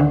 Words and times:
Ja, 0.00 0.04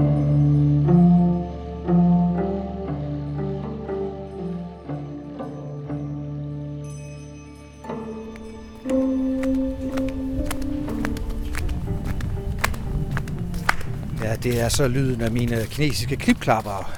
det 14.35 14.61
er 14.61 14.69
så 14.69 14.87
lyden 14.87 15.21
af 15.21 15.31
mine 15.31 15.65
kinesiske 15.65 16.15
klipklapper 16.15 16.91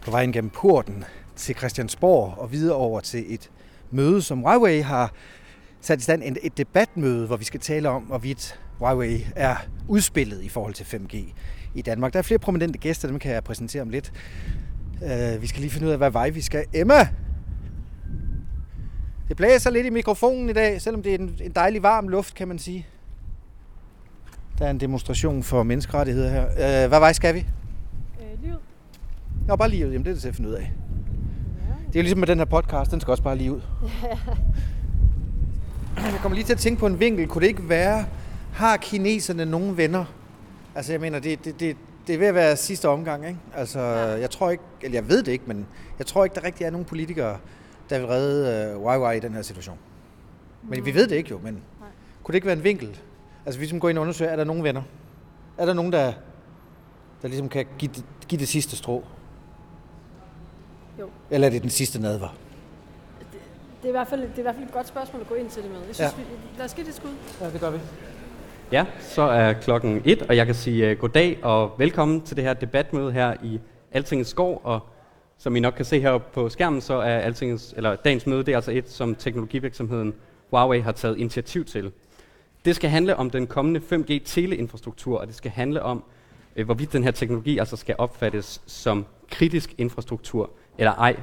på 0.00 0.10
vejen 0.10 0.32
gennem 0.32 0.50
porten 0.50 1.04
til 1.36 1.56
Christiansborg 1.56 2.38
og 2.38 2.52
videre 2.52 2.76
over 2.76 3.00
til 3.00 3.34
et 3.34 3.50
møde, 3.90 4.22
som 4.22 4.38
Huawei 4.38 4.80
har 4.80 5.12
sat 5.80 6.00
i 6.00 6.02
stand. 6.02 6.22
Et 6.42 6.58
debatmøde, 6.58 7.26
hvor 7.26 7.36
vi 7.36 7.44
skal 7.44 7.60
tale 7.60 7.88
om, 7.88 8.02
hvorvidt 8.02 8.60
Huawei 8.78 9.26
er 9.36 9.56
udspillet 9.88 10.42
i 10.42 10.48
forhold 10.48 10.74
til 10.74 10.84
5G 10.84 11.16
i 11.74 11.82
Danmark. 11.82 12.12
Der 12.12 12.18
er 12.18 12.22
flere 12.22 12.38
prominente 12.38 12.78
gæster, 12.78 13.08
dem 13.08 13.18
kan 13.18 13.32
jeg 13.32 13.44
præsentere 13.44 13.82
om 13.82 13.88
lidt. 13.88 14.12
Uh, 15.02 15.42
vi 15.42 15.46
skal 15.46 15.60
lige 15.60 15.70
finde 15.70 15.86
ud 15.86 15.92
af, 15.92 15.98
hvad 15.98 16.10
vej 16.10 16.30
vi 16.30 16.40
skal. 16.40 16.64
Emma! 16.72 17.08
Det 19.28 19.36
blæser 19.36 19.70
lidt 19.70 19.86
i 19.86 19.90
mikrofonen 19.90 20.50
i 20.50 20.52
dag, 20.52 20.80
selvom 20.80 21.02
det 21.02 21.14
er 21.14 21.18
en, 21.18 21.38
en 21.42 21.52
dejlig 21.52 21.82
varm 21.82 22.08
luft, 22.08 22.34
kan 22.34 22.48
man 22.48 22.58
sige. 22.58 22.86
Der 24.58 24.66
er 24.66 24.70
en 24.70 24.80
demonstration 24.80 25.42
for 25.42 25.62
menneskerettigheder 25.62 26.30
her. 26.30 26.44
Uh, 26.44 26.88
hvad 26.88 26.98
vej 26.98 27.12
skal 27.12 27.34
vi? 27.34 27.46
Øh, 28.20 28.42
livet. 28.42 28.58
Nå, 29.48 29.56
bare 29.56 29.68
lige 29.70 29.86
ud. 29.86 29.92
Jamen, 29.92 30.04
det 30.04 30.10
er 30.10 30.14
det 30.14 30.22
til 30.22 30.28
at 30.28 30.34
finde 30.34 30.48
ud 30.48 30.54
af. 30.54 30.72
Det 31.86 31.98
er 31.98 32.00
jo 32.00 32.02
ligesom 32.02 32.18
med 32.18 32.26
den 32.26 32.38
her 32.38 32.44
podcast, 32.44 32.90
den 32.90 33.00
skal 33.00 33.10
også 33.10 33.22
bare 33.22 33.36
lige 33.36 33.52
ud. 33.52 33.60
Jeg 35.96 36.18
kommer 36.22 36.34
lige 36.34 36.44
til 36.44 36.52
at 36.52 36.58
tænke 36.58 36.80
på 36.80 36.86
en 36.86 37.00
vinkel. 37.00 37.28
Kunne 37.28 37.42
det 37.42 37.48
ikke 37.48 37.68
være, 37.68 38.04
har 38.54 38.76
kineserne 38.76 39.44
nogen 39.44 39.76
venner? 39.76 40.04
Altså, 40.74 40.92
jeg 40.92 41.00
mener, 41.00 41.18
det, 41.18 41.44
det, 41.44 41.60
det, 41.60 41.76
det 42.06 42.14
er 42.14 42.18
ved 42.18 42.26
at 42.26 42.34
være 42.34 42.56
sidste 42.56 42.88
omgang, 42.88 43.26
ikke? 43.26 43.38
Altså, 43.54 43.80
jeg 44.20 44.30
tror 44.30 44.50
ikke, 44.50 44.62
eller 44.82 44.96
jeg 44.96 45.08
ved 45.08 45.22
det 45.22 45.32
ikke, 45.32 45.44
men 45.46 45.66
jeg 45.98 46.06
tror 46.06 46.24
ikke, 46.24 46.34
der 46.34 46.44
rigtig 46.44 46.64
er 46.64 46.70
nogen 46.70 46.84
politikere, 46.84 47.38
der 47.90 47.98
vil 47.98 48.06
redde 48.08 48.74
uh, 48.76 48.82
Huawei 48.82 49.16
i 49.16 49.20
den 49.20 49.34
her 49.34 49.42
situation. 49.42 49.78
Men 50.62 50.84
vi 50.84 50.94
ved 50.94 51.06
det 51.08 51.16
ikke 51.16 51.30
jo, 51.30 51.40
men 51.42 51.62
kunne 52.22 52.32
det 52.32 52.36
ikke 52.36 52.46
være 52.46 52.56
en 52.56 52.64
vinkel? 52.64 53.00
Altså, 53.46 53.60
vi 53.60 53.66
som 53.66 53.80
går 53.80 53.88
ind 53.88 53.98
og 53.98 54.02
undersøger, 54.02 54.30
er 54.30 54.36
der 54.36 54.44
nogen 54.44 54.62
venner? 54.64 54.82
Er 55.58 55.66
der 55.66 55.72
nogen, 55.74 55.92
der, 55.92 56.12
der 57.22 57.28
ligesom 57.28 57.48
kan 57.48 57.66
give 57.78 57.90
det, 57.94 58.04
give 58.28 58.38
det 58.38 58.48
sidste 58.48 58.76
strå? 58.76 59.04
Jo. 61.00 61.08
Eller 61.30 61.46
er 61.46 61.50
det 61.50 61.62
den 61.62 61.70
sidste 61.70 62.00
nadver? 62.00 62.28
Det 63.82 63.84
er, 63.84 63.88
i 63.88 63.90
hvert 63.90 64.08
fald, 64.08 64.20
det 64.20 64.34
er 64.34 64.38
i 64.38 64.42
hvert 64.42 64.54
fald 64.54 64.66
et 64.66 64.72
godt 64.72 64.88
spørgsmål 64.88 65.22
at 65.22 65.28
gå 65.28 65.34
ind 65.34 65.50
til 65.50 65.62
det 65.62 65.70
med. 65.70 65.78
Jeg 65.78 65.94
synes, 65.94 65.98
Ja. 65.98 66.04
ja. 66.04 66.24
vi, 66.52 66.58
lad 66.58 66.64
os 66.64 66.74
give 66.74 66.84
det 66.84 66.90
et 66.90 66.96
skud. 66.96 67.10
Ja, 67.40 67.50
det 67.50 67.60
gør 67.60 67.70
vi. 67.70 67.78
Ja, 68.74 68.86
så 69.00 69.22
er 69.22 69.52
klokken 69.52 70.02
et, 70.04 70.22
og 70.22 70.36
jeg 70.36 70.46
kan 70.46 70.54
sige 70.54 70.90
uh, 70.90 70.98
goddag 70.98 71.38
og 71.42 71.74
velkommen 71.78 72.20
til 72.20 72.36
det 72.36 72.44
her 72.44 72.54
debatmøde 72.54 73.12
her 73.12 73.34
i 73.42 73.60
Altingets 73.92 74.30
Skov. 74.30 74.60
Og 74.64 74.80
som 75.38 75.56
I 75.56 75.60
nok 75.60 75.74
kan 75.74 75.84
se 75.84 76.00
heroppe 76.00 76.26
på 76.32 76.48
skærmen, 76.48 76.80
så 76.80 76.94
er 76.94 77.18
Altingets, 77.18 77.74
eller 77.76 77.96
dagens 77.96 78.26
møde, 78.26 78.44
det 78.44 78.52
er 78.52 78.56
altså 78.56 78.70
et, 78.70 78.90
som 78.90 79.14
teknologivirksomheden 79.14 80.14
Huawei 80.50 80.80
har 80.80 80.92
taget 80.92 81.18
initiativ 81.18 81.64
til. 81.64 81.92
Det 82.64 82.76
skal 82.76 82.90
handle 82.90 83.16
om 83.16 83.30
den 83.30 83.46
kommende 83.46 83.80
5G-teleinfrastruktur, 83.80 85.18
og 85.18 85.26
det 85.26 85.34
skal 85.34 85.50
handle 85.50 85.82
om, 85.82 86.04
uh, 86.56 86.64
hvorvidt 86.64 86.92
den 86.92 87.04
her 87.04 87.10
teknologi 87.10 87.58
altså 87.58 87.76
skal 87.76 87.94
opfattes 87.98 88.62
som 88.66 89.06
kritisk 89.30 89.74
infrastruktur 89.78 90.50
eller 90.78 90.92
ej. 90.92 91.16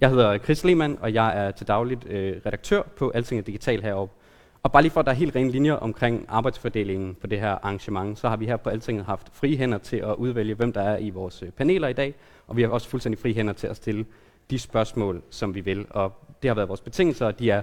Jeg 0.00 0.10
hedder 0.10 0.38
Chris 0.38 0.64
Lehmann, 0.64 0.98
og 1.00 1.14
jeg 1.14 1.46
er 1.46 1.50
til 1.50 1.68
dagligt 1.68 2.04
uh, 2.04 2.10
redaktør 2.46 2.82
på 2.82 3.10
Altinget 3.10 3.46
Digital 3.46 3.82
heroppe. 3.82 4.21
Og 4.62 4.72
bare 4.72 4.82
lige 4.82 4.92
for, 4.92 5.00
at 5.00 5.06
der 5.06 5.12
er 5.12 5.16
helt 5.16 5.36
rene 5.36 5.50
linjer 5.50 5.74
omkring 5.74 6.24
arbejdsfordelingen 6.28 7.14
på 7.14 7.26
det 7.26 7.40
her 7.40 7.50
arrangement, 7.50 8.18
så 8.18 8.28
har 8.28 8.36
vi 8.36 8.46
her 8.46 8.56
på 8.56 8.70
Altinget 8.70 9.04
haft 9.04 9.30
frie 9.32 9.56
hænder 9.56 9.78
til 9.78 9.96
at 9.96 10.14
udvælge, 10.14 10.54
hvem 10.54 10.72
der 10.72 10.80
er 10.80 10.98
i 10.98 11.10
vores 11.10 11.42
øh, 11.42 11.50
paneler 11.50 11.88
i 11.88 11.92
dag, 11.92 12.14
og 12.46 12.56
vi 12.56 12.62
har 12.62 12.68
også 12.68 12.88
fuldstændig 12.88 13.18
frie 13.18 13.34
hænder 13.34 13.52
til 13.52 13.66
at 13.66 13.76
stille 13.76 14.06
de 14.50 14.58
spørgsmål, 14.58 15.22
som 15.30 15.54
vi 15.54 15.60
vil. 15.60 15.86
Og 15.90 16.12
det 16.42 16.50
har 16.50 16.54
været 16.54 16.68
vores 16.68 16.80
betingelser, 16.80 17.26
og 17.26 17.38
de 17.38 17.50
er 17.50 17.62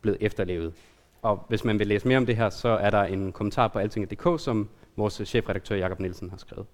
blevet 0.00 0.18
efterlevet. 0.20 0.72
Og 1.22 1.44
hvis 1.48 1.64
man 1.64 1.78
vil 1.78 1.86
læse 1.86 2.08
mere 2.08 2.18
om 2.18 2.26
det 2.26 2.36
her, 2.36 2.50
så 2.50 2.68
er 2.68 2.90
der 2.90 3.02
en 3.02 3.32
kommentar 3.32 3.68
på 3.68 3.78
altinget.dk, 3.78 4.40
som 4.40 4.68
vores 4.96 5.20
øh, 5.20 5.26
chefredaktør 5.26 5.76
Jakob 5.76 6.00
Nielsen 6.00 6.30
har 6.30 6.36
skrevet. 6.36 6.66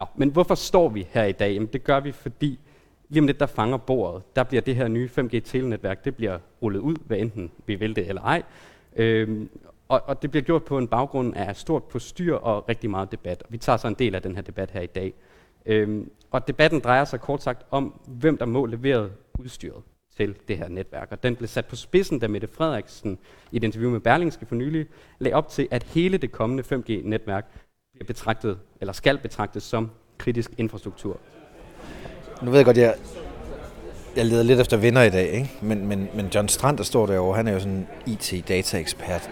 Nå, 0.00 0.06
men 0.16 0.30
hvorfor 0.30 0.54
står 0.54 0.88
vi 0.88 1.06
her 1.10 1.24
i 1.24 1.32
dag? 1.32 1.52
Jamen, 1.52 1.68
det 1.72 1.84
gør 1.84 2.00
vi, 2.00 2.12
fordi 2.12 2.58
lige 3.08 3.20
om 3.20 3.26
lidt, 3.26 3.40
der 3.40 3.46
fanger 3.46 3.76
bordet. 3.76 4.22
Der 4.36 4.42
bliver 4.42 4.60
det 4.60 4.76
her 4.76 4.88
nye 4.88 5.10
5G-telenetværk, 5.18 6.04
det 6.04 6.16
bliver 6.16 6.38
rullet 6.62 6.80
ud, 6.80 6.96
hvad 7.06 7.18
enten 7.18 7.50
vi 7.66 7.74
vil 7.74 7.96
det 7.96 8.08
eller 8.08 8.22
ej. 8.22 8.42
Øhm, 8.96 9.48
og, 9.88 10.02
og 10.06 10.22
det 10.22 10.30
bliver 10.30 10.44
gjort 10.44 10.64
på 10.64 10.78
en 10.78 10.88
baggrund 10.88 11.36
af 11.36 11.56
stort 11.56 11.84
postyr 11.84 12.34
og 12.34 12.68
rigtig 12.68 12.90
meget 12.90 13.12
debat. 13.12 13.42
Vi 13.48 13.58
tager 13.58 13.76
så 13.76 13.88
en 13.88 13.94
del 13.94 14.14
af 14.14 14.22
den 14.22 14.34
her 14.34 14.42
debat 14.42 14.70
her 14.70 14.80
i 14.80 14.86
dag. 14.86 15.14
Øhm, 15.66 16.10
og 16.30 16.48
debatten 16.48 16.80
drejer 16.80 17.04
sig 17.04 17.20
kort 17.20 17.42
sagt 17.42 17.66
om, 17.70 18.00
hvem 18.06 18.38
der 18.38 18.46
må 18.46 18.66
levere 18.66 19.10
udstyret 19.38 19.82
til 20.16 20.36
det 20.48 20.58
her 20.58 20.68
netværk. 20.68 21.08
Og 21.10 21.22
den 21.22 21.36
blev 21.36 21.48
sat 21.48 21.66
på 21.66 21.76
spidsen, 21.76 22.18
da 22.18 22.28
Mette 22.28 22.48
Frederiksen 22.48 23.18
i 23.52 23.56
et 23.56 23.64
interview 23.64 23.90
med 23.90 24.00
Berlingske 24.00 24.46
for 24.46 24.54
nylig 24.54 24.86
lagde 25.18 25.34
op 25.34 25.48
til, 25.48 25.68
at 25.70 25.82
hele 25.82 26.18
det 26.18 26.32
kommende 26.32 26.62
5G-netværk 26.62 27.44
bliver 27.92 28.06
betragtet, 28.06 28.58
eller 28.80 28.92
skal 28.92 29.18
betragtes 29.18 29.62
som 29.62 29.90
kritisk 30.18 30.50
infrastruktur. 30.58 31.20
Nu 32.42 32.50
ved 32.50 32.58
jeg 32.58 32.64
godt, 32.64 32.76
jeg, 32.76 32.94
jeg 34.16 34.24
leder 34.26 34.42
lidt 34.42 34.60
efter 34.60 34.76
vinder 34.76 35.02
i 35.02 35.10
dag, 35.10 35.28
ikke? 35.28 35.50
Men, 35.60 35.86
men, 35.86 36.08
men 36.14 36.26
John 36.34 36.48
Strand, 36.48 36.78
der 36.78 36.84
står 36.84 37.06
derovre, 37.06 37.36
han 37.36 37.48
er 37.48 37.52
jo 37.52 37.58
sådan 37.58 37.72
en 37.72 37.88
IT-data-ekspert. 38.06 39.30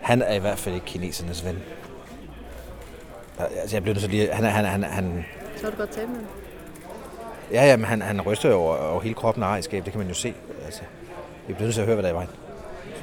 Han 0.00 0.22
er 0.22 0.34
i 0.34 0.38
hvert 0.38 0.58
fald 0.58 0.74
ikke 0.74 0.86
kinesernes 0.86 1.44
ven. 1.44 1.58
Altså, 3.38 3.76
jeg 3.76 3.82
blev 3.82 3.94
nødt 3.94 4.02
til 4.02 4.10
lige... 4.10 4.32
Han, 4.32 4.44
han, 4.44 4.64
han, 4.64 4.82
han, 4.82 5.24
Så 5.56 5.66
er 5.66 5.70
det 5.70 5.78
godt 5.78 5.90
tale 5.90 6.06
med. 6.06 6.16
ja, 7.52 7.66
ja, 7.66 7.76
men 7.76 7.84
han, 7.84 8.02
han 8.02 8.20
ryster 8.20 8.48
jo 8.48 8.56
over, 8.56 8.76
over 8.76 9.00
hele 9.00 9.14
kroppen 9.14 9.44
af 9.44 9.48
ejerskab, 9.48 9.84
det 9.84 9.92
kan 9.92 9.98
man 9.98 10.08
jo 10.08 10.14
se. 10.14 10.34
Altså, 10.64 10.80
vi 11.46 11.52
bliver 11.52 11.66
nødt 11.66 11.74
til 11.74 11.80
at 11.80 11.86
høre, 11.86 11.94
hvad 11.94 12.02
der 12.02 12.08
er 12.08 12.12
i 12.12 12.16
vejen. 12.16 12.28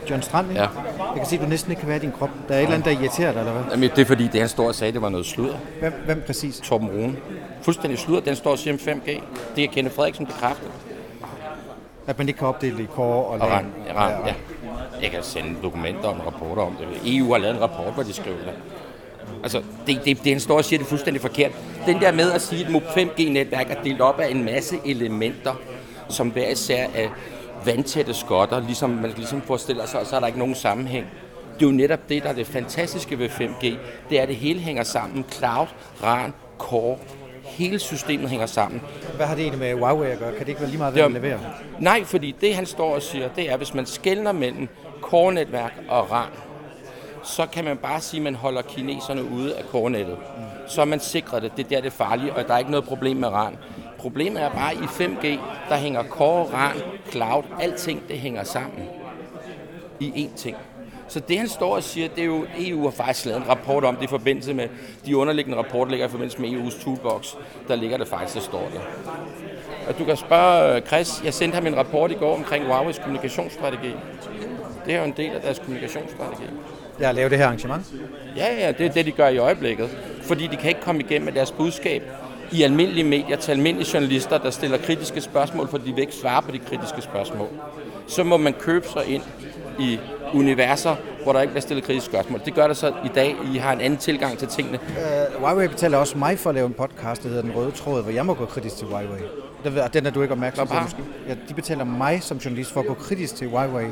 John 0.10 0.22
Strand, 0.22 0.50
ikke? 0.50 0.62
Ja. 0.62 0.68
Jeg 1.00 1.16
kan 1.16 1.26
se, 1.26 1.36
at 1.36 1.42
du 1.42 1.48
næsten 1.48 1.72
ikke 1.72 1.80
kan 1.80 1.88
være 1.90 1.98
i 1.98 2.02
din 2.02 2.12
krop. 2.12 2.30
Der 2.48 2.54
er 2.54 2.58
et 2.60 2.64
eller 2.64 2.74
andet, 2.76 2.86
der 2.86 3.02
irriterer 3.02 3.32
dig, 3.32 3.40
eller 3.40 3.52
hvad? 3.54 3.64
Jamen, 3.72 3.90
det 3.96 4.00
er 4.00 4.06
fordi, 4.06 4.28
det 4.28 4.40
han 4.40 4.50
står 4.50 4.68
og 4.68 4.76
sagde, 4.76 4.94
det 4.94 5.02
var 5.02 5.10
noget 5.10 5.26
sludder. 5.26 5.56
Hvem, 5.80 5.94
hvem 6.06 6.24
præcis? 6.26 6.60
Torben 6.64 6.88
Rune. 6.90 7.16
Fuldstændig 7.62 8.00
sludder. 8.00 8.22
Den 8.22 8.36
står 8.36 8.52
og 8.52 8.58
siger 8.60 8.74
om 8.74 8.80
5G. 8.80 9.22
Det 9.56 9.64
er 9.64 9.68
Kenneth 9.68 9.96
Frederiksen 9.96 10.26
bekræftet. 10.26 10.72
At 12.08 12.18
man 12.18 12.28
ikke 12.28 12.38
kan 12.38 12.48
opdele 12.48 12.78
det 12.78 12.84
i 12.84 12.88
kår 12.96 13.04
og 13.04 13.26
Og 13.28 13.38
lag. 13.40 13.48
rand, 13.50 13.66
rand, 13.96 14.14
ja. 14.26 14.34
Jeg 15.02 15.12
kan 15.12 15.24
sende 15.24 15.56
dokumenter 15.64 16.08
om 16.10 16.20
rapporter 16.20 16.62
om 16.62 16.76
det. 16.80 17.18
EU 17.18 17.32
har 17.32 17.38
lavet 17.40 17.56
en 17.56 17.62
rapport, 17.62 17.94
hvor 17.94 18.04
de 18.04 18.14
skriver 18.14 18.38
det. 18.38 18.54
Altså, 19.44 19.62
det, 19.88 20.02
det, 20.06 20.24
det 20.24 20.32
han 20.32 20.40
står 20.40 20.58
og 20.58 20.66
siger, 20.66 20.78
det 20.78 20.86
er 20.86 20.90
fuldstændig 20.90 21.22
forkert. 21.22 21.52
Den 21.86 22.00
der 22.02 22.12
med 22.12 22.32
at 22.32 22.42
sige, 22.42 22.66
at 22.66 22.76
et 22.76 22.82
5G-netværk 22.82 23.72
er 23.72 23.84
delt 23.84 24.02
op 24.02 24.20
af 24.20 24.32
en 24.32 24.44
masse 24.46 24.76
elementer, 24.86 25.54
som 26.10 26.30
hver 26.30 26.48
især 26.50 26.88
er 26.96 27.08
vandtætte 27.66 28.14
skotter, 28.14 28.60
ligesom 28.60 28.90
man 28.90 29.14
ligesom 29.16 29.42
forestiller 29.42 29.86
sig, 29.86 30.00
og 30.00 30.06
så 30.06 30.16
er 30.16 30.20
der 30.20 30.28
ikke 30.28 30.40
nogen 30.40 30.56
sammenhæng. 30.56 31.06
Det 31.60 31.66
er 31.66 31.70
jo 31.70 31.76
netop 31.76 32.00
det, 32.10 32.24
der 32.24 32.30
er 32.30 32.34
det 32.34 32.48
fantastiske 32.48 33.20
ved 33.20 33.30
5G. 33.30 33.66
Det 34.10 34.18
er, 34.18 34.22
at 34.22 34.28
det 34.28 34.36
hele 34.36 34.60
hænger 34.60 34.84
sammen. 34.84 35.26
Cloud, 35.32 35.68
RAN, 36.04 36.34
Core, 36.58 36.98
hele 37.44 37.80
systemet 37.80 38.30
hænger 38.30 38.46
sammen. 38.46 38.82
Hvad 39.16 39.26
har 39.26 39.36
det 39.36 39.42
egentlig 39.42 39.60
med 39.60 39.74
Huawei 39.74 40.12
at 40.12 40.20
gøre? 40.20 40.32
Kan 40.32 40.40
det 40.40 40.48
ikke 40.48 40.62
være 40.62 40.70
lige 40.70 40.80
meget, 40.80 40.94
hvad 40.94 41.04
er- 41.04 41.08
leverer? 41.08 41.40
Nej, 41.80 42.04
fordi 42.04 42.36
det 42.42 42.56
han 42.56 42.66
står 42.66 42.96
og 42.96 43.02
siger, 43.02 43.30
det 43.36 43.50
er, 43.50 43.52
at 43.54 43.58
hvis 43.60 43.74
man 43.74 43.86
skældner 43.86 44.32
mellem 44.32 44.68
core-netværk 45.02 45.74
og 45.90 46.12
RAN, 46.12 46.30
så 47.24 47.46
kan 47.54 47.66
man 47.66 47.78
bare 47.78 48.02
sige, 48.02 48.20
at 48.20 48.24
man 48.24 48.36
holder 48.36 48.62
kineserne 48.62 49.24
ude 49.24 49.56
af 49.56 49.64
core-nettet. 49.72 50.18
Så 50.68 50.82
er 50.82 50.86
man 50.86 51.00
sikret 51.00 51.42
det. 51.42 51.52
Det 51.58 51.66
er 51.66 51.70
der, 51.70 51.76
det 51.82 51.86
er 51.88 51.92
farligt, 51.92 52.30
og 52.34 52.48
der 52.48 52.54
er 52.54 52.58
ikke 52.58 52.72
noget 52.72 52.86
problem 52.86 53.18
med 53.18 53.28
RAN. 53.30 53.58
Problemet 54.02 54.44
er 54.44 54.50
bare, 54.50 54.72
at 54.72 54.78
i 54.78 55.04
5G, 55.04 55.28
der 55.70 55.76
hænger 55.76 56.04
core, 56.04 56.46
RAN, 56.54 56.76
cloud, 57.12 57.44
alting, 57.60 58.04
det 58.08 58.20
hænger 58.20 58.44
sammen 58.44 58.84
i 60.00 60.28
én 60.28 60.38
ting. 60.38 60.58
Så 61.08 61.20
det 61.20 61.38
han 61.38 61.48
står 61.48 61.76
og 61.76 61.84
siger, 61.84 62.08
det 62.08 62.22
er 62.22 62.26
jo, 62.26 62.46
EU 62.58 62.84
har 62.84 62.92
faktisk 62.92 63.26
lavet 63.26 63.42
en 63.42 63.50
rapport 63.50 63.84
om 63.84 63.96
det 63.96 64.04
i 64.04 64.08
forbindelse 64.08 64.54
med, 64.54 64.68
de 65.06 65.18
underliggende 65.18 65.58
rapporter 65.58 65.92
ligger 65.92 66.08
i 66.08 66.10
forbindelse 66.10 66.42
med 66.42 66.50
EU's 66.50 66.84
toolbox, 66.84 67.36
der 67.68 67.76
ligger 67.76 67.98
det 67.98 68.08
faktisk, 68.08 68.36
der 68.36 68.42
står 68.42 68.70
der. 68.74 68.80
Og 69.88 70.00
du 70.00 70.06
kan 70.06 70.18
spørge 70.18 70.76
øh, 70.76 70.82
Chris, 70.82 71.22
jeg 71.24 71.34
sendte 71.34 71.56
ham 71.56 71.68
en 71.68 71.78
rapport 71.78 72.12
i 72.12 72.14
går 72.14 72.36
omkring 72.36 72.66
Huawei's 72.66 73.04
kommunikationsstrategi. 73.04 73.92
Det 74.86 74.94
er 74.94 74.98
jo 74.98 75.04
en 75.04 75.14
del 75.18 75.32
af 75.32 75.42
deres 75.42 75.60
kommunikationsstrategi. 75.60 76.44
Jeg 77.00 77.08
har 77.08 77.14
lavet 77.14 77.32
det 77.32 77.40
her 77.40 77.46
arrangement. 77.46 77.86
Ja, 78.36 78.66
ja, 78.66 78.72
det 78.72 78.86
er 78.86 78.92
det, 78.92 79.06
de 79.06 79.12
gør 79.12 79.28
i 79.28 79.38
øjeblikket. 79.38 79.90
Fordi 80.22 80.48
de 80.48 80.56
kan 80.56 80.70
ikke 80.70 80.82
komme 80.82 81.02
igennem 81.02 81.26
med 81.26 81.34
deres 81.34 81.52
budskab 81.52 82.04
i 82.52 82.64
almindelige 82.64 83.04
medier 83.04 83.38
til 83.38 83.52
almindelige 83.52 83.90
journalister, 83.94 84.38
der 84.38 84.50
stiller 84.50 84.78
kritiske 84.78 85.22
spørgsmål, 85.22 85.68
fordi 85.68 85.90
de 85.90 85.96
vil 85.96 86.02
ikke 86.02 86.16
svare 86.16 86.42
på 86.42 86.52
de 86.52 86.60
kritiske 86.60 87.02
spørgsmål. 87.02 87.48
Så 88.08 88.24
må 88.24 88.38
man 88.38 88.54
købe 88.54 88.88
sig 88.88 89.06
ind 89.06 89.24
i 89.80 90.00
universer, 90.34 90.96
hvor 91.24 91.34
der 91.34 91.42
ikke 91.42 91.52
bliver 91.52 91.62
stillet 91.62 91.86
kritiske 91.86 92.06
spørgsmål. 92.06 92.42
Det 92.46 92.54
gør 92.54 92.68
der 92.68 92.74
så 92.74 92.88
i 92.88 93.10
dag. 93.16 93.36
I 93.54 93.58
har 93.58 93.74
en 93.74 93.82
anden 93.82 94.00
tilgang 94.00 94.38
til 94.38 94.48
tingene. 94.48 94.80
Uh, 95.36 95.40
Huawei 95.40 95.68
betaler 95.68 95.98
også 95.98 96.18
mig 96.18 96.40
for 96.40 96.50
at 96.50 96.56
lave 96.56 96.68
en 96.68 96.74
podcast, 96.74 97.24
der 97.24 97.30
hedder 97.30 97.44
Den 97.44 97.52
Røde 97.56 97.72
Tråd, 97.72 98.04
hvor 98.04 98.12
jeg 98.12 98.26
må 98.26 98.34
gå 98.34 98.46
kritisk 98.46 98.78
til 98.78 98.88
Huawei. 98.88 99.22
Den, 99.94 100.06
er 100.06 100.10
du 100.10 100.22
ikke 100.22 100.32
opmærksom 100.32 100.68
på? 100.68 100.74
Ja, 101.28 101.36
de 101.50 101.54
betaler 101.54 101.84
mig 101.84 102.24
som 102.24 102.38
journalist 102.38 102.72
for 102.72 102.80
at 102.80 102.86
gå 102.86 102.94
kritisk 102.94 103.36
til 103.36 103.48
Huawei. 103.48 103.86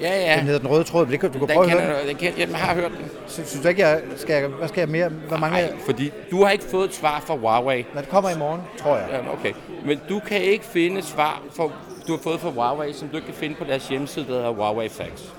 Ja, 0.00 0.30
ja. 0.30 0.36
Den 0.36 0.44
hedder 0.44 0.58
Den 0.58 0.68
Røde 0.68 0.84
Tråd, 0.84 1.04
men 1.04 1.12
det 1.12 1.20
kan, 1.20 1.32
du 1.32 1.38
kan 1.38 1.48
Den 1.48 1.56
prøve 1.56 1.64
at 1.66 1.70
kender 1.70 1.86
høre 1.86 2.02
du, 2.02 2.08
den 2.08 2.16
kender, 2.16 2.46
jeg 2.48 2.58
har 2.58 2.74
hørt 2.74 2.90
den. 2.90 2.98
den. 3.00 3.10
Synes, 3.26 3.48
synes 3.48 3.62
du 3.62 3.68
ikke, 3.68 3.86
jeg 3.86 4.00
skal, 4.16 4.48
hvad 4.48 4.68
skal 4.68 4.80
jeg 4.80 4.88
mere? 4.88 5.08
Hvor 5.08 5.36
mange? 5.36 5.58
Nej, 5.58 5.74
fordi 5.86 6.12
du 6.30 6.44
har 6.44 6.50
ikke 6.50 6.64
fået 6.64 6.88
et 6.88 6.94
svar 6.94 7.20
fra 7.26 7.36
Huawei. 7.36 7.84
Når 7.94 8.00
det 8.00 8.10
kommer 8.10 8.30
i 8.30 8.38
morgen, 8.38 8.60
tror 8.78 8.96
jeg. 8.96 9.06
Ja, 9.12 9.32
okay. 9.32 9.52
Men 9.84 10.00
du 10.08 10.20
kan 10.20 10.40
ikke 10.40 10.64
finde 10.64 10.98
et 10.98 11.04
svar, 11.04 11.42
for, 11.56 11.72
du 12.06 12.12
har 12.12 12.22
fået 12.22 12.40
fra 12.40 12.50
Huawei, 12.50 12.92
som 12.92 13.08
du 13.08 13.16
ikke 13.16 13.26
kan 13.26 13.34
finde 13.34 13.54
på 13.54 13.64
deres 13.64 13.88
hjemmeside, 13.88 14.26
der 14.26 14.32
hedder 14.32 14.50
Huawei 14.50 14.88
Facts. 14.88 15.34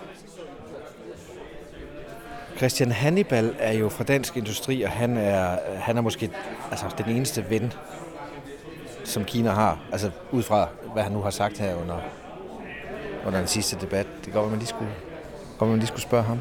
Christian 2.57 2.91
Hannibal 2.91 3.55
er 3.59 3.73
jo 3.73 3.89
fra 3.89 4.03
Dansk 4.03 4.37
Industri, 4.37 4.81
og 4.81 4.89
han 4.89 5.17
er, 5.17 5.57
han 5.79 5.97
er 5.97 6.01
måske 6.01 6.29
altså, 6.71 6.85
den 6.97 7.15
eneste 7.15 7.45
ven, 7.49 7.73
som 9.03 9.25
Kina 9.25 9.49
har. 9.49 9.79
Altså 9.91 10.11
ud 10.31 10.43
fra, 10.43 10.67
hvad 10.93 11.03
han 11.03 11.11
nu 11.11 11.21
har 11.21 11.29
sagt 11.29 11.57
her 11.57 11.75
under, 11.81 11.95
under 13.27 13.39
den 13.39 13.47
sidste 13.47 13.77
debat. 13.81 14.07
Det 14.25 14.33
går, 14.33 14.43
at 14.43 14.49
man 14.49 14.59
lige 14.59 14.69
skulle, 14.69 14.91
går, 15.57 15.65
at 15.65 15.69
man 15.69 15.79
lige 15.79 15.87
skulle 15.87 16.01
spørge 16.01 16.23
ham. 16.23 16.39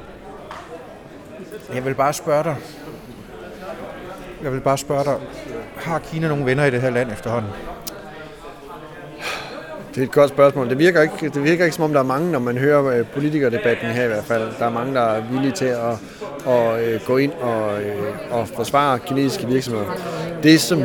Jeg 1.74 1.84
vil 1.84 1.94
bare 1.94 2.12
spørge 2.12 2.44
dig. 2.44 2.56
Jeg 4.42 4.52
vil 4.52 4.60
bare 4.60 4.78
spørge 4.78 5.04
dig. 5.04 5.16
Har 5.76 5.98
Kina 5.98 6.28
nogle 6.28 6.46
venner 6.46 6.64
i 6.64 6.70
det 6.70 6.80
her 6.80 6.90
land 6.90 7.12
efterhånden? 7.12 7.50
Det 9.94 10.02
er 10.02 10.06
et 10.06 10.12
godt 10.12 10.30
spørgsmål. 10.30 10.68
Det 10.68 10.78
virker 10.78 11.02
ikke, 11.02 11.28
det 11.28 11.44
virker 11.44 11.64
ikke 11.64 11.76
som 11.76 11.84
om, 11.84 11.92
der 11.92 12.00
er 12.00 12.04
mange, 12.04 12.32
når 12.32 12.38
man 12.38 12.58
hører 12.58 12.84
øh, 12.84 13.06
politikerdebatten 13.06 13.88
her 13.88 14.04
i 14.04 14.08
hvert 14.08 14.24
fald. 14.24 14.48
Der 14.58 14.66
er 14.66 14.70
mange, 14.70 14.94
der 14.94 15.00
er 15.00 15.22
villige 15.30 15.52
til 15.52 15.64
at, 15.64 15.92
at 16.46 16.84
øh, 16.84 17.00
gå 17.06 17.16
ind 17.16 17.32
og, 17.32 17.82
øh, 17.82 17.96
og 18.30 18.48
forsvare 18.48 18.98
kinesiske 18.98 19.46
virksomheder. 19.46 19.86
Det, 20.42 20.60
som 20.60 20.82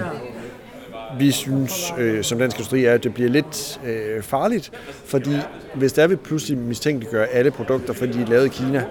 vi 1.22 1.32
synes 1.32 1.94
øh, 1.98 2.24
som 2.24 2.38
dansk 2.38 2.58
industri 2.58 2.86
er, 2.86 2.94
at 2.94 3.04
det 3.04 3.14
bliver 3.14 3.30
lidt 3.30 3.80
øh, 3.86 4.24
farligt, 4.24 4.72
fordi 5.06 5.36
hvis 5.76 5.94
der 5.94 6.08
vi 6.08 6.16
pludselig 6.16 6.58
mistænkeliggør 6.58 7.26
alle 7.32 7.52
produkter, 7.52 7.94
fordi 7.94 8.12
de 8.12 8.22
er 8.22 8.28
lavet 8.28 8.46
i 8.46 8.50
Kina, 8.50 8.84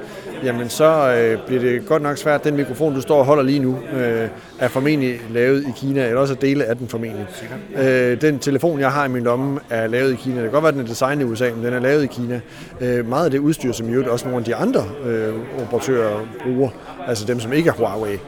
jamen 0.45 0.69
så 0.69 1.15
øh, 1.15 1.47
bliver 1.47 1.63
det 1.63 1.87
godt 1.87 2.03
nok 2.03 2.19
svært. 2.19 2.45
Den 2.45 2.57
mikrofon, 2.57 2.95
du 2.95 3.01
står 3.01 3.19
og 3.19 3.25
holder 3.25 3.43
lige 3.43 3.59
nu, 3.59 3.79
øh, 3.93 4.29
er 4.59 4.69
formentlig 4.69 5.21
lavet 5.31 5.63
i 5.63 5.73
Kina, 5.77 6.07
eller 6.07 6.21
også 6.21 6.35
er 6.35 6.39
dele 6.39 6.65
af 6.65 6.77
den 6.77 6.89
formentlig. 6.89 7.27
Øh, 7.77 8.21
den 8.21 8.39
telefon, 8.39 8.81
jeg 8.81 8.93
har 8.93 9.05
i 9.05 9.09
min 9.09 9.23
lomme, 9.23 9.61
er 9.71 9.87
lavet 9.87 10.13
i 10.13 10.17
Kina. 10.17 10.35
Det 10.35 10.43
kan 10.43 10.51
godt 10.53 10.63
være, 10.63 10.69
at 10.69 10.75
den 10.75 10.83
er 10.83 10.89
designet 10.89 11.23
i 11.23 11.25
USA, 11.25 11.51
men 11.51 11.65
den 11.65 11.75
er 11.75 11.81
lavet 11.81 12.05
i 12.05 12.07
Kina. 12.07 12.41
Øh, 12.81 13.09
meget 13.09 13.25
af 13.25 13.31
det 13.31 13.39
udstyr, 13.39 13.73
som 13.73 13.89
i 13.89 13.93
øvrigt 13.93 14.09
også 14.09 14.25
nogle 14.25 14.39
af 14.39 14.45
de 14.45 14.55
andre 14.55 14.85
øh, 15.05 15.35
operatører 15.63 16.27
bruger, 16.45 16.71
altså 17.07 17.25
dem, 17.25 17.41
som 17.41 17.53
ikke 17.53 17.69
er 17.69 17.75
Huawei, 17.75 18.19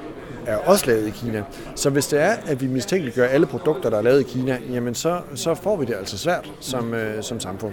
er 0.46 0.56
også 0.56 0.86
lavet 0.86 1.06
i 1.06 1.10
Kina. 1.10 1.42
Så 1.76 1.90
hvis 1.90 2.06
det 2.06 2.20
er, 2.20 2.34
at 2.46 2.60
vi 2.60 2.66
mistænkeliggør 2.66 3.26
alle 3.28 3.46
produkter, 3.46 3.90
der 3.90 3.98
er 3.98 4.02
lavet 4.02 4.20
i 4.20 4.24
Kina, 4.24 4.58
jamen 4.72 4.94
så, 4.94 5.18
så 5.34 5.54
får 5.54 5.76
vi 5.76 5.84
det 5.84 5.94
altså 5.94 6.18
svært 6.18 6.50
som, 6.60 6.94
øh, 6.94 7.22
som 7.22 7.40
samfund. 7.40 7.72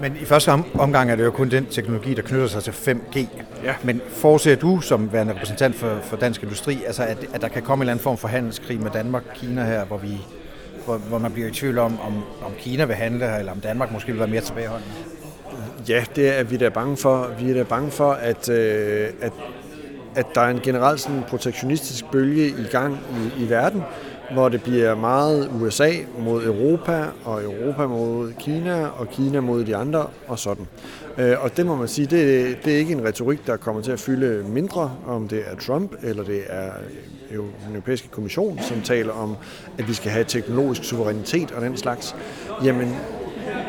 Men 0.00 0.16
i 0.22 0.24
første 0.24 0.48
om- 0.48 0.64
omgang 0.78 1.10
er 1.10 1.16
det 1.16 1.24
jo 1.24 1.30
kun 1.30 1.50
den 1.50 1.66
teknologi, 1.66 2.14
der 2.14 2.22
knytter 2.22 2.46
sig 2.46 2.62
til 2.62 2.70
5G. 2.72 3.18
Ja. 3.64 3.74
Men 3.82 4.00
forudser 4.08 4.54
du 4.56 4.80
som 4.80 5.12
værende 5.12 5.32
repræsentant 5.34 5.74
for, 5.76 5.98
for 6.02 6.16
dansk 6.16 6.42
industri, 6.42 6.78
altså 6.86 7.02
at, 7.02 7.16
at 7.34 7.40
der 7.40 7.48
kan 7.48 7.62
komme 7.62 7.82
en 7.82 7.82
eller 7.82 7.92
anden 7.92 8.02
form 8.02 8.16
for 8.18 8.28
handelskrig 8.28 8.80
med 8.80 8.90
Danmark 8.90 9.22
og 9.30 9.34
Kina 9.36 9.64
her, 9.64 9.84
hvor, 9.84 9.98
vi, 9.98 10.18
hvor, 10.84 10.96
hvor 10.96 11.18
man 11.18 11.32
bliver 11.32 11.48
i 11.48 11.52
tvivl 11.52 11.78
om, 11.78 12.00
om, 12.00 12.14
om 12.46 12.52
Kina 12.58 12.84
vil 12.84 12.96
handle 12.96 13.26
her, 13.26 13.36
eller 13.36 13.52
om 13.52 13.60
Danmark 13.60 13.92
måske 13.92 14.06
vil 14.12 14.18
være 14.18 14.28
mere 14.28 14.40
tilbageholdende? 14.40 14.92
Ja, 15.88 16.04
det 16.16 16.38
er 16.38 16.42
vi 16.42 16.56
da 16.56 16.68
bange 16.68 16.96
for. 16.96 17.30
Vi 17.40 17.50
er 17.50 17.54
da 17.54 17.62
bange 17.62 17.90
for, 17.90 18.12
at, 18.12 18.48
øh, 18.48 19.08
at, 19.20 19.32
at 20.14 20.26
der 20.34 20.40
er 20.40 20.50
en 20.50 20.60
generelt 20.60 21.00
sådan 21.00 21.22
protektionistisk 21.28 22.04
bølge 22.12 22.48
i 22.48 22.66
gang 22.70 22.98
i, 23.38 23.44
i 23.44 23.50
verden, 23.50 23.82
hvor 24.32 24.48
det 24.48 24.62
bliver 24.62 24.94
meget 24.94 25.50
USA 25.60 25.90
mod 26.18 26.44
Europa, 26.44 27.04
og 27.24 27.44
Europa 27.44 27.86
mod 27.86 28.32
Kina, 28.32 28.86
og 28.86 29.08
Kina 29.08 29.40
mod 29.40 29.64
de 29.64 29.76
andre, 29.76 30.06
og 30.26 30.38
sådan. 30.38 30.66
Øh, 31.18 31.34
og 31.40 31.56
det 31.56 31.66
må 31.66 31.76
man 31.76 31.88
sige, 31.88 32.06
det, 32.06 32.56
det 32.64 32.74
er 32.74 32.78
ikke 32.78 32.92
en 32.92 33.04
retorik, 33.04 33.46
der 33.46 33.56
kommer 33.56 33.82
til 33.82 33.92
at 33.92 34.00
fylde 34.00 34.44
mindre, 34.48 34.92
om 35.06 35.28
det 35.28 35.42
er 35.46 35.56
Trump, 35.56 35.92
eller 36.02 36.24
det 36.24 36.42
er 36.46 36.70
den 37.30 37.72
europæiske 37.72 38.08
kommission, 38.08 38.58
som 38.62 38.80
taler 38.80 39.12
om, 39.12 39.36
at 39.78 39.88
vi 39.88 39.94
skal 39.94 40.10
have 40.10 40.24
teknologisk 40.24 40.84
suverænitet 40.84 41.50
og 41.50 41.62
den 41.62 41.76
slags. 41.76 42.16
Jamen, 42.64 42.96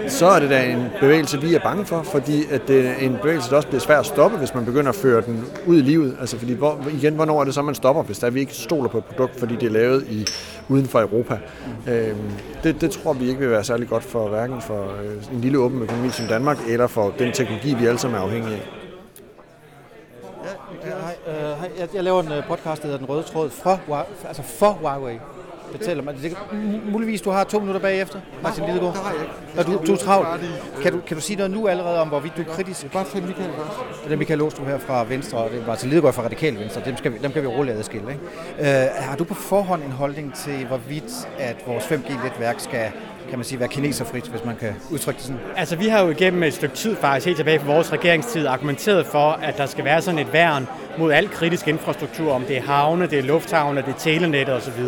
så 0.08 0.26
er 0.26 0.40
det 0.40 0.50
da 0.50 0.64
en 0.64 0.88
bevægelse, 1.00 1.42
vi 1.42 1.56
er 1.56 1.60
bange 1.60 1.86
for, 1.86 2.04
fordi 2.04 2.44
at 2.52 2.68
det 2.68 2.88
er 2.88 2.94
en 2.96 3.18
bevægelse, 3.22 3.50
der 3.50 3.56
også 3.56 3.68
bliver 3.68 3.82
svær 3.82 4.00
at 4.00 4.06
stoppe, 4.06 4.38
hvis 4.38 4.54
man 4.56 4.66
begynder 4.66 4.90
at 4.90 4.96
føre 4.96 5.22
den 5.22 5.46
ud 5.68 5.78
i 5.78 5.82
livet. 5.82 6.18
Altså 6.20 6.38
fordi, 6.38 6.54
hvor, 6.54 6.80
igen, 6.94 7.16
hvornår 7.16 7.42
er 7.42 7.46
det 7.46 7.54
så, 7.54 7.62
man 7.62 7.76
stopper, 7.76 8.04
hvis 8.04 8.20
der 8.20 8.30
vi 8.30 8.40
ikke 8.40 8.54
stoler 8.54 8.90
på 8.90 8.98
et 8.98 9.06
produkt, 9.06 9.40
fordi 9.40 9.56
det 9.56 9.66
er 9.66 9.72
lavet 9.72 10.08
i, 10.10 10.26
uden 10.70 10.86
for 10.86 11.02
Europa. 11.02 11.40
Øhm, 11.88 12.18
det, 12.64 12.82
det 12.82 12.92
tror 12.92 13.14
vi 13.14 13.28
ikke 13.28 13.40
vil 13.40 13.50
være 13.50 13.64
særlig 13.64 13.88
godt 13.88 14.04
for 14.04 14.28
hverken 14.28 14.62
for 14.62 14.84
øh, 14.84 15.34
en 15.36 15.42
lille 15.42 15.58
åben 15.58 15.82
økonomi 15.82 16.10
som 16.10 16.26
Danmark, 16.26 16.58
eller 16.68 16.88
for 16.88 17.14
den 17.20 17.32
teknologi, 17.32 17.74
vi 17.74 17.86
alle 17.86 18.00
sammen 18.00 18.20
er 18.20 18.24
afhængige 18.24 18.56
af. 18.56 18.70
Ja, 20.86 20.90
øh, 20.92 21.02
hej, 21.02 21.16
øh, 21.28 21.60
hej. 21.60 21.72
Jeg, 21.80 21.88
jeg 21.94 22.04
laver 22.04 22.24
en 22.24 22.32
øh, 22.32 22.48
podcast, 22.48 22.82
der 22.82 22.88
hedder 22.88 22.98
Den 22.98 23.10
Røde 23.10 23.24
Tråd, 23.24 23.50
fra, 23.50 23.78
altså 24.28 24.44
for 24.44 24.70
Huawei. 24.70 25.18
Fortæller 25.72 26.04
mig. 26.04 26.16
Det, 26.22 26.38
muligvis 26.92 27.22
du 27.22 27.30
har 27.30 27.44
to 27.44 27.60
minutter 27.60 27.82
bagefter, 27.82 28.20
Martin 28.44 28.64
Lidegaard. 28.64 28.94
det 28.94 29.02
har 29.02 29.12
jeg 29.12 29.22
ikke. 29.22 29.72
Du, 29.72 29.86
du 29.88 29.94
er 29.94 29.98
travlt. 29.98 30.28
Kan 30.82 30.92
du, 30.92 31.00
kan 31.08 31.18
du 31.18 31.22
sige 31.22 31.38
noget 31.38 31.52
nu 31.52 31.68
allerede 31.68 32.00
om, 32.00 32.08
hvorvidt 32.08 32.38
du 32.38 32.42
er 32.42 32.46
kritisk? 32.46 32.92
Bare 32.92 33.06
til 33.06 33.24
Michael 33.24 33.50
først. 33.58 34.04
Det 34.04 34.14
er 34.14 34.18
Michael 34.18 34.42
Åstrup 34.42 34.68
her 34.68 34.78
fra 34.78 35.04
Venstre, 35.04 35.38
og 35.38 35.50
det 35.52 35.62
er 35.62 35.68
Martin 35.68 35.90
Lidegaard 35.90 36.14
fra 36.14 36.24
Radikale 36.24 36.60
Venstre. 36.60 36.82
Dem, 36.86 36.98
skal 36.98 37.14
vi, 37.14 37.18
dem 37.18 37.32
kan 37.32 37.42
vi 37.42 37.48
roligt 37.48 37.78
adskille. 37.78 38.12
Ikke? 38.12 38.84
Øh, 38.84 38.88
har 38.98 39.16
du 39.16 39.24
på 39.24 39.34
forhånd 39.34 39.84
en 39.84 39.92
holdning 39.92 40.34
til, 40.36 40.66
hvorvidt 40.68 41.28
at 41.40 41.56
vores 41.68 41.84
5G-netværk 41.84 42.60
skal 42.60 42.92
kan 43.30 43.38
man 43.38 43.46
sige, 43.46 43.60
være 43.60 43.70
kineserfrit, 43.70 44.28
hvis 44.28 44.46
man 44.46 44.56
kan 44.56 44.74
udtrykke 44.92 45.18
det 45.18 45.26
sådan? 45.26 45.42
Altså, 45.56 45.76
vi 45.76 45.88
har 45.88 46.04
jo 46.04 46.10
igennem 46.10 46.44
et 46.44 46.54
stykke 46.54 46.76
tid 46.76 46.96
faktisk, 46.96 47.26
helt 47.26 47.38
tilbage 47.38 47.60
fra 47.60 47.74
vores 47.74 47.94
regeringstid, 47.94 48.48
argumenteret 48.48 49.06
for, 49.06 49.32
at 49.32 49.58
der 49.58 49.66
skal 49.66 49.86
være 49.86 50.02
sådan 50.02 50.20
et 50.20 50.34
værn 50.34 50.68
mod 50.98 51.12
al 51.12 51.30
kritisk 51.30 51.68
infrastruktur, 51.68 52.34
om 52.34 52.44
det 52.44 52.58
er 52.58 52.62
havne, 52.62 53.08
det 53.08 53.20
er 53.20 53.24
lufthavne, 53.24 53.82
det 53.82 53.88
er 53.88 53.98
telenettet 53.98 54.56
osv., 54.56 54.84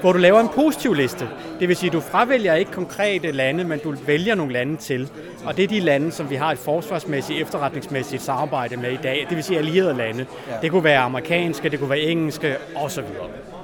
hvor 0.00 0.12
du 0.12 0.18
laver 0.18 0.40
en 0.40 0.48
positiv 0.48 0.94
liste. 0.94 1.28
Det 1.60 1.68
vil 1.68 1.76
sige, 1.76 1.88
at 1.88 1.92
du 1.92 2.00
fravælger 2.00 2.54
ikke 2.54 2.70
konkrete 2.70 3.32
lande, 3.32 3.64
men 3.64 3.78
du 3.78 3.94
vælger 4.06 4.34
nogle 4.34 4.52
lande 4.52 4.76
til. 4.76 5.08
Og 5.44 5.56
det 5.56 5.62
er 5.62 5.68
de 5.68 5.80
lande, 5.80 6.12
som 6.12 6.30
vi 6.30 6.34
har 6.34 6.52
et 6.52 6.58
forsvarsmæssigt, 6.58 7.42
efterretningsmæssigt 7.42 8.22
samarbejde 8.22 8.76
med 8.76 8.92
i 8.92 8.98
dag. 9.02 9.26
Det 9.28 9.36
vil 9.36 9.44
sige 9.44 9.58
allierede 9.58 9.94
lande. 9.94 10.26
Det 10.62 10.70
kunne 10.70 10.84
være 10.84 10.98
amerikanske, 10.98 11.68
det 11.68 11.78
kunne 11.78 11.90
være 11.90 12.00
engelske 12.00 12.56
osv. 12.76 13.04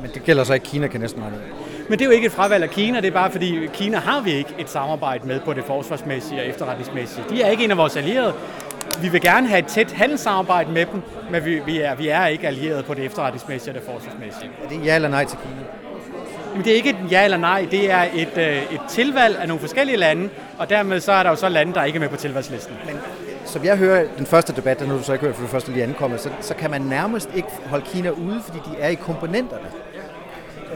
Men 0.01 0.11
det 0.15 0.25
gælder 0.25 0.45
så 0.45 0.55
ikke 0.55 0.67
Kina, 0.67 0.87
kan 0.87 1.01
næsten 1.01 1.23
regne. 1.23 1.37
Men 1.89 1.99
det 1.99 2.05
er 2.05 2.07
jo 2.07 2.13
ikke 2.13 2.27
et 2.27 2.33
fravalg 2.33 2.63
af 2.65 2.71
Kina, 2.71 3.01
det 3.01 3.07
er 3.07 3.13
bare 3.13 3.31
fordi 3.31 3.69
Kina 3.73 3.99
har 3.99 4.21
vi 4.21 4.33
ikke 4.33 4.55
et 4.59 4.71
samarbejde 4.71 5.27
med 5.27 5.41
på 5.41 5.53
det 5.53 5.65
forsvarsmæssige 5.65 6.41
og 6.41 6.47
efterretningsmæssige. 6.47 7.25
De 7.31 7.43
er 7.43 7.51
ikke 7.51 7.65
en 7.65 7.71
af 7.71 7.77
vores 7.77 7.97
allierede. 7.97 8.33
Vi 9.03 9.09
vil 9.09 9.21
gerne 9.21 9.49
have 9.49 9.59
et 9.59 9.67
tæt 9.67 9.93
handelssamarbejde 9.93 10.73
med 10.73 10.87
dem, 10.87 11.03
men 11.31 11.45
vi, 11.45 11.61
vi, 11.67 11.81
er, 11.81 11.95
vi 11.95 12.09
er 12.09 12.27
ikke 12.27 12.47
allierede 12.47 12.83
på 12.83 12.95
det 12.95 13.05
efterretningsmæssige 13.05 13.71
og 13.71 13.75
det 13.75 13.83
forsvarsmæssige. 13.83 14.51
Er 14.65 14.69
det 14.69 14.85
ja 14.85 14.95
eller 14.95 15.09
nej 15.09 15.25
til 15.25 15.39
Kina? 15.39 15.63
Men 16.55 16.65
det 16.65 16.73
er 16.73 16.77
ikke 16.77 16.91
et 16.91 16.97
ja 17.11 17.25
eller 17.25 17.37
nej, 17.37 17.67
det 17.71 17.91
er 17.91 18.05
et, 18.15 18.39
øh, 18.39 18.73
et 18.73 18.81
tilvalg 18.89 19.39
af 19.39 19.49
nogle 19.49 19.61
forskellige 19.61 19.97
lande, 19.97 20.29
og 20.59 20.71
dermed 20.71 21.01
så 21.01 21.13
er 21.13 21.23
der 21.23 21.31
jo 21.31 21.37
så 21.37 21.49
lande, 21.49 21.75
der 21.75 21.85
ikke 21.85 21.97
er 21.97 22.01
med 22.01 22.09
på 22.09 22.17
tilvalgslisten. 22.17 22.77
Men 22.87 22.97
Som 23.45 23.65
jeg 23.65 23.77
hører 23.77 24.05
den 24.19 24.27
første 24.27 24.53
debat, 24.57 24.81
den 24.81 24.89
har 24.89 24.97
du 24.97 25.03
så 25.03 25.13
ikke 25.13 25.25
hørt, 25.25 25.35
for 25.35 25.43
du 25.43 25.49
først 25.49 25.69
lige 25.69 25.83
ankommet, 25.83 26.21
så, 26.21 26.31
så 26.41 26.55
kan 26.55 26.71
man 26.71 26.81
nærmest 26.81 27.31
ikke 27.35 27.49
holde 27.67 27.85
Kina 27.85 28.11
ude, 28.11 28.41
fordi 28.45 28.59
de 28.59 28.81
er 28.81 28.89
i 28.89 28.95
komponenterne. 28.95 29.67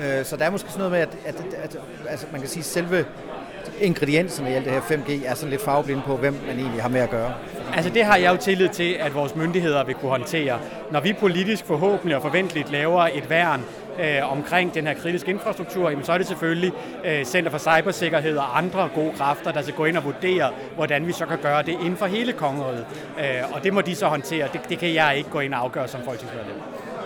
Øh, 0.03 0.25
så 0.25 0.37
der 0.37 0.45
er 0.45 0.51
måske 0.51 0.69
sådan 0.69 0.91
noget 0.91 0.93
med, 0.93 1.01
at, 1.01 1.35
at, 1.35 1.55
at, 1.55 1.75
at 1.75 1.77
altså, 2.09 2.27
man 2.33 2.41
kan 2.41 2.51
sige, 2.51 2.61
at 2.61 2.65
selve 2.65 3.05
ingredienserne 3.81 4.51
i 4.51 4.55
alt 4.55 4.65
det 4.65 4.73
her 4.73 4.81
5G 4.81 5.27
er 5.27 5.35
sådan 5.35 5.51
lidt 5.51 5.65
farveblinde 5.65 6.03
på, 6.07 6.17
hvem 6.17 6.37
man 6.47 6.59
egentlig 6.59 6.83
har 6.83 6.89
med 6.89 7.01
at 7.01 7.11
gøre. 7.11 7.35
Altså 7.75 7.91
det 7.91 8.05
har 8.05 8.17
jeg 8.17 8.33
jo 8.33 8.37
tillid 8.37 8.69
til, 8.69 8.97
at 9.01 9.15
vores 9.15 9.37
myndigheder 9.37 9.85
vil 9.85 9.95
kunne 9.95 10.11
håndtere. 10.11 10.59
Når 10.91 11.01
vi 11.01 11.13
politisk 11.13 11.65
forhåbentlig 11.65 12.17
og 12.17 12.23
forventeligt 12.23 12.73
laver 12.73 13.03
et 13.03 13.31
værn 13.31 13.65
øh, 14.01 14.33
omkring 14.33 14.75
den 14.75 14.87
her 14.87 14.95
kritiske 14.95 15.31
infrastruktur, 15.31 15.91
jamen, 15.91 16.05
så 16.05 16.13
er 16.13 16.19
det 16.19 16.27
selvfølgelig 16.27 16.73
øh, 17.05 17.25
Center 17.25 17.51
for 17.51 17.59
Cybersikkerhed 17.59 18.37
og 18.37 18.59
andre 18.59 18.89
gode 18.95 19.13
kræfter, 19.17 19.53
der 19.53 19.63
skal 19.63 19.75
gå 19.75 19.85
ind 19.85 19.97
og 19.97 20.05
vurdere, 20.05 20.51
hvordan 20.75 21.07
vi 21.07 21.13
så 21.13 21.27
kan 21.27 21.39
gøre 21.39 21.63
det 21.63 21.73
inden 21.73 21.97
for 21.97 22.07
hele 22.07 22.33
kongeriget. 22.33 22.87
Øh, 23.19 23.25
og 23.53 23.65
det 23.65 23.75
må 23.75 23.81
de 23.81 23.95
så 23.95 24.07
håndtere. 24.07 24.49
Det, 24.53 24.61
det 24.69 24.79
kan 24.79 24.95
jeg 24.95 25.15
ikke 25.17 25.31
gå 25.31 25.41
ind 25.41 25.55
og 25.55 25.61
afgøre 25.61 25.89
som 25.89 26.01
folketingsmedlem. 26.05 26.61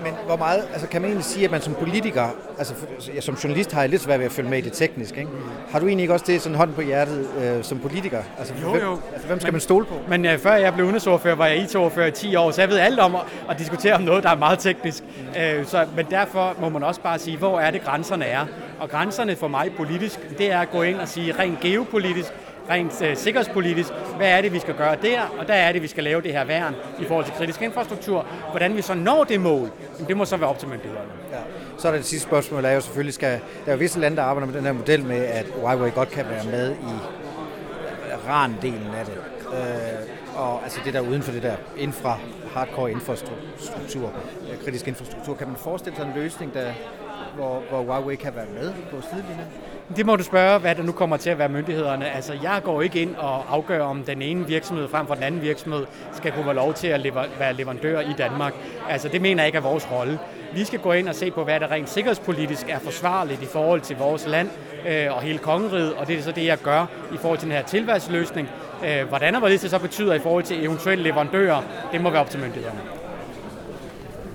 Men 0.05 0.13
hvor 0.27 0.37
meget, 0.37 0.69
altså 0.73 0.89
kan 0.89 1.01
man 1.01 1.11
egentlig 1.11 1.25
sige, 1.25 1.45
at 1.45 1.51
man 1.51 1.61
som 1.61 1.75
politiker, 1.75 2.29
altså 2.59 2.75
som 3.21 3.35
journalist 3.35 3.73
har 3.73 3.81
jeg 3.81 3.91
lidt 3.91 4.03
svært 4.03 4.19
ved 4.19 4.27
at 4.27 4.33
følge 4.33 4.51
med 4.51 4.59
i 4.59 4.61
det 4.61 4.73
tekniske, 4.73 5.19
ikke? 5.19 5.31
Har 5.71 5.79
du 5.79 5.87
egentlig 5.87 6.03
ikke 6.03 6.15
også 6.15 6.25
det 6.29 6.43
sådan 6.43 6.59
hånden 6.59 6.77
på 6.77 6.83
hjertet 6.83 7.29
øh, 7.43 7.65
som 7.65 7.79
politiker? 7.79 8.23
Altså, 8.39 8.55
Jo, 8.63 8.71
hvem, 8.71 8.83
jo. 8.83 8.99
Altså, 9.13 9.27
hvem 9.27 9.41
skal 9.41 9.53
man 9.53 9.61
stole 9.61 9.87
på? 9.87 9.95
Men 10.09 10.25
øh, 10.27 10.39
før 10.39 10.55
jeg 10.55 10.75
blev 10.75 10.85
udenrigsordfører, 10.85 11.35
var 11.35 11.47
jeg 11.47 11.57
IT-ordfører 11.57 12.07
i 12.07 12.11
10 12.11 12.37
år, 12.37 12.51
så 12.51 12.61
jeg 12.63 12.71
ved 12.71 12.79
alt 12.79 12.99
om 12.99 13.15
at, 13.15 13.21
at 13.51 13.59
diskutere 13.59 13.95
om 13.95 14.03
noget, 14.03 14.23
der 14.25 14.31
er 14.31 14.37
meget 14.37 14.59
teknisk. 14.59 15.05
Øh, 15.39 15.67
så, 15.67 15.87
men 15.97 16.07
derfor 16.11 16.57
må 16.61 16.69
man 16.69 16.83
også 16.83 17.01
bare 17.01 17.19
sige, 17.19 17.37
hvor 17.37 17.61
er 17.61 17.71
det 17.71 17.85
grænserne 17.85 18.25
er. 18.25 18.47
Og 18.81 18.91
grænserne 18.91 19.37
for 19.37 19.49
mig 19.49 19.71
politisk, 19.77 20.39
det 20.39 20.53
er 20.53 20.61
at 20.61 20.71
gå 20.71 20.83
ind 20.83 21.01
og 21.01 21.09
sige 21.09 21.35
rent 21.39 21.61
geopolitisk, 21.61 22.33
rent 22.71 23.03
øh, 23.03 23.17
sikkerhedspolitisk, 23.17 23.89
hvad 24.17 24.29
er 24.29 24.41
det, 24.41 24.53
vi 24.53 24.59
skal 24.59 24.75
gøre 24.75 24.97
der, 25.03 25.21
og 25.39 25.49
der 25.49 25.55
er 25.55 25.73
det, 25.73 25.83
vi 25.83 25.89
skal 25.89 26.05
lave 26.05 26.23
det 26.23 26.33
her 26.33 26.45
værn 26.45 26.75
i 27.01 27.05
forhold 27.05 27.25
til 27.25 27.35
kritisk 27.35 27.63
infrastruktur. 27.63 28.27
Hvordan 28.51 28.77
vi 28.77 28.83
så 28.83 28.95
når 28.95 29.25
det 29.25 29.41
mål, 29.41 29.71
jamen, 29.95 30.09
det 30.09 30.17
må 30.17 30.25
så 30.25 30.37
være 30.37 30.51
op 30.51 30.59
til 30.59 30.69
myndighederne. 30.69 31.11
Ja. 31.33 31.39
Så 31.79 31.89
er 31.89 31.93
der 31.93 31.99
det 31.99 32.07
sidste 32.07 32.29
spørgsmål, 32.29 32.65
er 32.65 32.73
jo 32.73 32.81
selvfølgelig, 32.81 33.15
skal, 33.15 33.31
der 33.65 33.67
er 33.67 33.73
jo 33.73 33.79
visse 33.79 34.01
lande, 34.01 34.17
der 34.17 34.23
arbejder 34.23 34.47
med 34.47 34.55
den 34.55 34.65
her 34.65 34.73
model 34.73 35.05
med, 35.05 35.25
at 35.25 35.47
Huawei 35.61 35.91
godt 35.91 36.11
kan 36.11 36.25
være 36.31 36.45
med 36.45 36.73
i 36.73 36.95
RAN-delen 38.29 38.97
af 38.97 39.05
det. 39.05 39.15
Øh, 39.53 40.37
og 40.37 40.63
altså 40.63 40.81
det 40.85 40.95
der 40.95 41.01
uden 41.01 41.23
for 41.23 41.33
det 41.33 41.43
der 41.43 41.57
infra, 41.77 42.19
hardcore 42.55 42.91
infrastruktur, 42.91 44.13
kritisk 44.65 44.89
infrastruktur. 44.89 45.35
Kan 45.35 45.47
man 45.49 45.57
forestille 45.57 45.97
sig 45.97 46.07
en 46.07 46.13
løsning, 46.23 46.55
der, 46.55 46.73
hvor, 47.35 47.63
hvor 47.71 47.83
Huawei 47.83 48.17
kan 48.17 48.35
være 48.37 48.47
med 48.55 48.73
på 48.91 48.97
sidelinjen? 49.11 49.47
Det 49.97 50.07
må 50.07 50.17
du 50.17 50.23
spørge, 50.23 50.59
hvad 50.59 50.75
der 50.75 50.83
nu 50.83 50.93
kommer 50.93 51.17
til 51.17 51.31
at 51.31 51.39
være 51.39 51.49
myndighederne. 51.49 52.11
Altså, 52.11 52.33
jeg 52.43 52.61
går 52.65 52.83
ikke 52.83 53.03
ind 53.03 53.17
og 53.17 53.55
afgør, 53.55 53.83
om 53.83 54.03
den 54.03 54.23
ene 54.23 54.47
virksomhed 54.47 54.89
frem 54.89 55.07
for 55.07 55.15
den 55.15 55.23
anden 55.23 55.43
virksomhed 55.43 55.87
skal 56.13 56.33
kunne 56.33 56.47
være 56.47 56.55
lov 56.55 56.75
til 56.75 56.87
at 56.87 57.01
lever, 57.01 57.25
være 57.39 57.53
leverandør 57.53 58.01
i 58.01 58.13
Danmark. 58.19 58.55
Altså, 58.89 59.09
det 59.09 59.23
mener 59.23 59.43
jeg 59.43 59.47
ikke 59.49 59.57
er 59.57 59.63
vores 59.63 59.93
rolle. 59.93 60.19
Vi 60.55 60.65
skal 60.65 60.79
gå 60.79 60.93
ind 60.93 61.09
og 61.09 61.15
se 61.15 61.31
på, 61.31 61.45
hvad 61.45 61.61
der 61.61 61.71
rent 61.71 61.91
sikkerhedspolitisk 61.91 62.69
er 62.69 62.79
forsvarligt 62.79 63.43
i 63.43 63.47
forhold 63.47 63.81
til 63.81 63.97
vores 63.97 64.27
land 64.27 64.49
øh, 64.89 65.17
og 65.17 65.23
hele 65.23 65.39
kongeriget, 65.39 65.95
og 65.95 66.07
det 66.07 66.19
er 66.19 66.23
så 66.23 66.33
det, 66.33 66.45
jeg 66.45 66.59
gør 66.59 66.87
i 67.15 67.17
forhold 67.17 67.39
til 67.39 67.49
den 67.49 67.57
her 67.57 67.63
tilværelsesløsning. 67.63 68.49
Øh, 68.87 69.09
hvordan 69.09 69.35
og 69.35 69.41
hvad 69.41 69.51
det 69.51 69.61
så 69.61 69.79
betyder 69.79 70.15
i 70.15 70.19
forhold 70.19 70.45
til 70.45 70.65
eventuelle 70.65 71.05
leverandører, 71.05 71.63
det 71.93 72.01
må 72.01 72.11
være 72.11 72.21
op 72.21 72.31
til 72.31 72.41
myndighederne. 72.41 72.81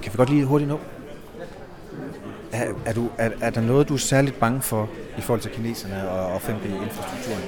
Kan 0.04 0.12
vi 0.12 0.18
godt 0.18 0.30
lige 0.30 0.46
hurtigt 0.46 0.70
nå? 0.70 0.80
Er, 2.52 2.74
er, 2.86 2.94
du, 2.94 3.10
er, 3.18 3.30
er 3.42 3.50
der 3.50 3.62
noget, 3.62 3.90
du 3.90 3.94
er 3.94 3.98
særligt 3.98 4.40
bange 4.40 4.62
for 4.62 4.90
i 5.18 5.22
forhold 5.22 5.42
til 5.42 5.52
kineserne 5.52 6.10
og, 6.10 6.34
og 6.34 6.42
5G-infrastrukturen? 6.42 7.42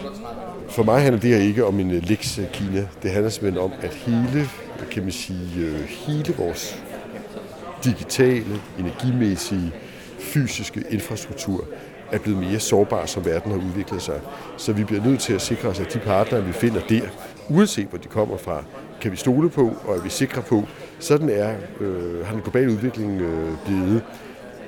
For 0.70 0.84
mig 0.84 1.02
handler 1.02 1.22
det 1.22 1.30
her 1.30 1.38
ikke 1.38 1.66
om 1.66 1.80
en 1.80 1.92
øh, 1.92 2.04
lex 2.04 2.40
Kina. 2.54 2.88
Det 3.04 3.12
handler 3.12 3.30
simpelthen 3.30 3.64
om, 3.64 3.72
at 3.82 3.94
hele, 3.94 4.50
kan 4.92 5.04
man 5.04 5.12
sige, 5.12 5.60
øh, 5.60 5.84
hele 5.88 6.34
vores 6.38 6.84
digitale, 7.84 8.62
energimæssige, 8.80 9.72
fysiske 10.20 10.84
infrastruktur 10.90 11.66
er 12.12 12.20
blevet 12.20 12.40
mere 12.40 12.60
sårbar, 12.60 13.06
som 13.06 13.26
verden 13.26 13.52
har 13.52 13.60
udviklet 13.60 14.02
sig. 14.02 14.20
Så 14.58 14.74
vi 14.74 14.84
bliver 14.84 15.04
nødt 15.04 15.20
til 15.20 15.34
at 15.34 15.42
sikre 15.42 15.70
os, 15.70 15.80
at 15.80 15.94
de 15.94 16.00
partnere, 16.00 16.46
vi 16.46 16.52
finder 16.52 16.82
der, 16.90 17.02
uanset 17.50 17.88
hvor 17.88 17.98
de 17.98 18.08
kommer 18.08 18.38
fra, 18.38 18.64
kan 19.02 19.12
vi 19.12 19.18
stole 19.18 19.50
på, 19.50 19.76
og 19.86 19.98
er 19.98 20.02
vi 20.02 20.10
sikre 20.10 20.42
på. 20.42 20.64
Sådan 21.00 21.30
er, 21.30 21.56
øh, 21.80 22.26
har 22.26 22.34
den 22.34 22.42
globale 22.42 22.72
udvikling 22.72 23.22
øh, 23.22 23.58
blevet. 23.66 24.04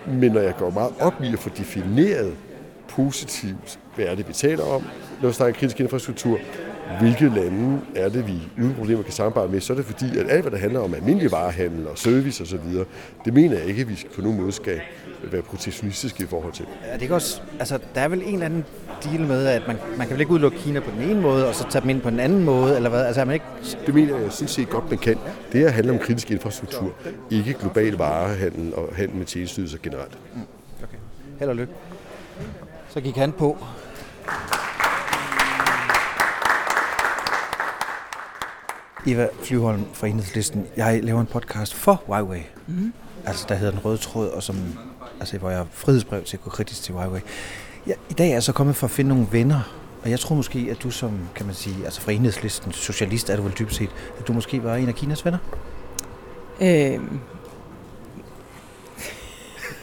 Men 0.08 0.32
når 0.32 0.42
jeg 0.42 0.56
går 0.58 0.70
meget 0.70 0.94
op 1.00 1.14
i 1.24 1.34
at 1.34 1.40
få 1.40 1.50
defineret 1.50 2.34
positivt, 2.88 3.80
hvad 3.96 4.06
er 4.06 4.16
det, 4.16 4.28
vi 4.28 4.34
taler 4.34 4.64
om, 4.64 4.84
når 5.22 5.28
vi 5.28 5.34
snakker 5.34 5.60
kritisk 5.60 5.80
infrastruktur, 5.80 6.40
hvilke 7.00 7.30
lande 7.30 7.82
er 7.96 8.10
det, 8.10 8.28
vi 8.28 8.34
uden 8.64 8.74
problemer 8.74 9.04
kan 9.04 9.12
samarbejde 9.12 9.52
med, 9.52 9.62
så 9.62 9.74
er 9.74 9.78
det 9.78 9.86
fordi, 9.86 10.18
at 10.18 10.26
alt, 10.30 10.42
hvad 10.42 10.52
der 10.52 10.58
handler 10.58 10.80
om 10.80 10.94
almindelig 10.94 11.32
varehandel 11.32 11.88
og 11.88 11.98
service 11.98 12.44
osv., 12.44 12.60
det 13.26 13.34
mener 13.34 13.58
jeg 13.58 13.66
ikke, 13.66 13.82
at 13.82 13.90
vi 13.90 14.08
på 14.16 14.22
nogen 14.22 14.38
måde 14.42 14.52
skal 14.52 14.82
være 15.32 15.42
protektionistiske 15.42 16.24
i 16.24 16.28
forhold 16.28 16.54
til. 16.54 16.66
Er 16.84 16.94
det 16.94 17.02
ikke 17.02 17.16
også, 17.16 17.42
altså, 17.60 17.80
der 17.96 18.02
er 18.02 18.08
vel 18.08 18.22
en 18.26 18.34
eller 18.34 18.46
anden 18.46 18.66
deal 19.04 19.22
med, 19.22 19.46
at 19.46 19.62
man, 19.68 19.78
man 19.98 20.08
kan 20.08 20.14
vel 20.14 20.20
ikke 20.20 20.32
udelukke 20.32 20.58
Kina 20.58 20.80
på 20.80 20.92
den 20.92 21.10
ene 21.10 21.22
måde, 21.22 21.48
og 21.48 21.56
så 21.56 21.70
tage 21.70 21.82
dem 21.82 21.90
ind 21.90 22.02
på 22.02 22.10
den 22.10 22.20
anden 22.20 22.44
måde, 22.44 22.76
eller 22.76 22.90
hvad? 22.90 23.06
Altså, 23.06 23.22
er 23.22 23.26
man 23.26 23.34
ikke... 23.34 23.46
Det 23.86 23.94
mener 23.94 24.18
jeg 24.18 24.32
synes 24.32 24.52
set 24.52 24.70
godt, 24.70 24.90
man 24.90 25.00
kan. 25.00 25.18
Det 25.52 25.62
her 25.62 25.70
handler 25.70 25.94
om 25.94 26.00
kritisk 26.00 26.32
infrastruktur, 26.32 26.94
ikke 27.32 27.54
global 27.54 27.94
varehandel 27.94 28.76
og 28.76 28.90
handel 28.96 29.18
med 29.18 29.26
tjenesteydelser 29.26 29.78
generelt. 29.84 30.18
Mm, 30.34 30.42
okay. 30.84 30.98
Held 31.40 31.50
og 31.50 31.56
lykke. 31.56 31.74
Så 32.90 33.02
gik 33.02 33.16
han 33.16 33.32
på. 33.32 33.58
Eva 39.08 39.28
Flyvholm 39.44 39.86
fra 39.94 40.08
Enhedslisten. 40.08 40.66
Jeg 40.78 41.04
laver 41.04 41.22
en 41.22 41.28
podcast 41.28 41.74
for 41.74 42.04
Huawei. 42.06 42.42
Mm. 42.68 42.94
Altså, 43.26 43.46
der 43.50 43.56
hedder 43.56 43.72
Den 43.72 43.86
Røde 43.86 43.98
Tråd, 43.98 44.28
og 44.28 44.44
som, 44.44 44.58
altså, 45.20 45.38
hvor 45.38 45.50
jeg 45.50 45.58
har 45.58 45.68
frihedsbrev 45.72 46.24
til 46.24 46.38
at 46.38 46.44
gå 46.44 46.50
kritisk 46.50 46.84
til 46.84 46.94
Huawei. 46.94 47.22
Ja, 47.88 47.94
I 48.10 48.14
dag 48.14 48.28
er 48.28 48.34
jeg 48.34 48.44
så 48.44 48.52
kommet 48.54 48.76
for 48.76 48.88
at 48.88 48.92
finde 48.92 49.10
nogle 49.10 49.28
venner, 49.32 49.74
og 50.04 50.10
jeg 50.10 50.20
tror 50.20 50.36
måske, 50.36 50.68
at 50.72 50.84
du 50.84 50.92
som, 50.92 51.12
kan 51.36 51.46
man 51.46 51.56
sige, 51.56 51.76
altså 51.86 52.02
fra 52.02 52.12
Enhedslisten, 52.12 52.72
socialist 52.72 53.30
er 53.30 53.36
du 53.36 53.42
vel 53.42 53.54
dybest 53.60 53.78
set, 53.78 53.90
at 54.20 54.28
du 54.28 54.34
måske 54.34 54.64
var 54.64 54.76
en 54.76 54.88
af 54.88 54.96
Kinas 54.96 55.26
venner? 55.26 55.40
Øhm. 56.62 57.20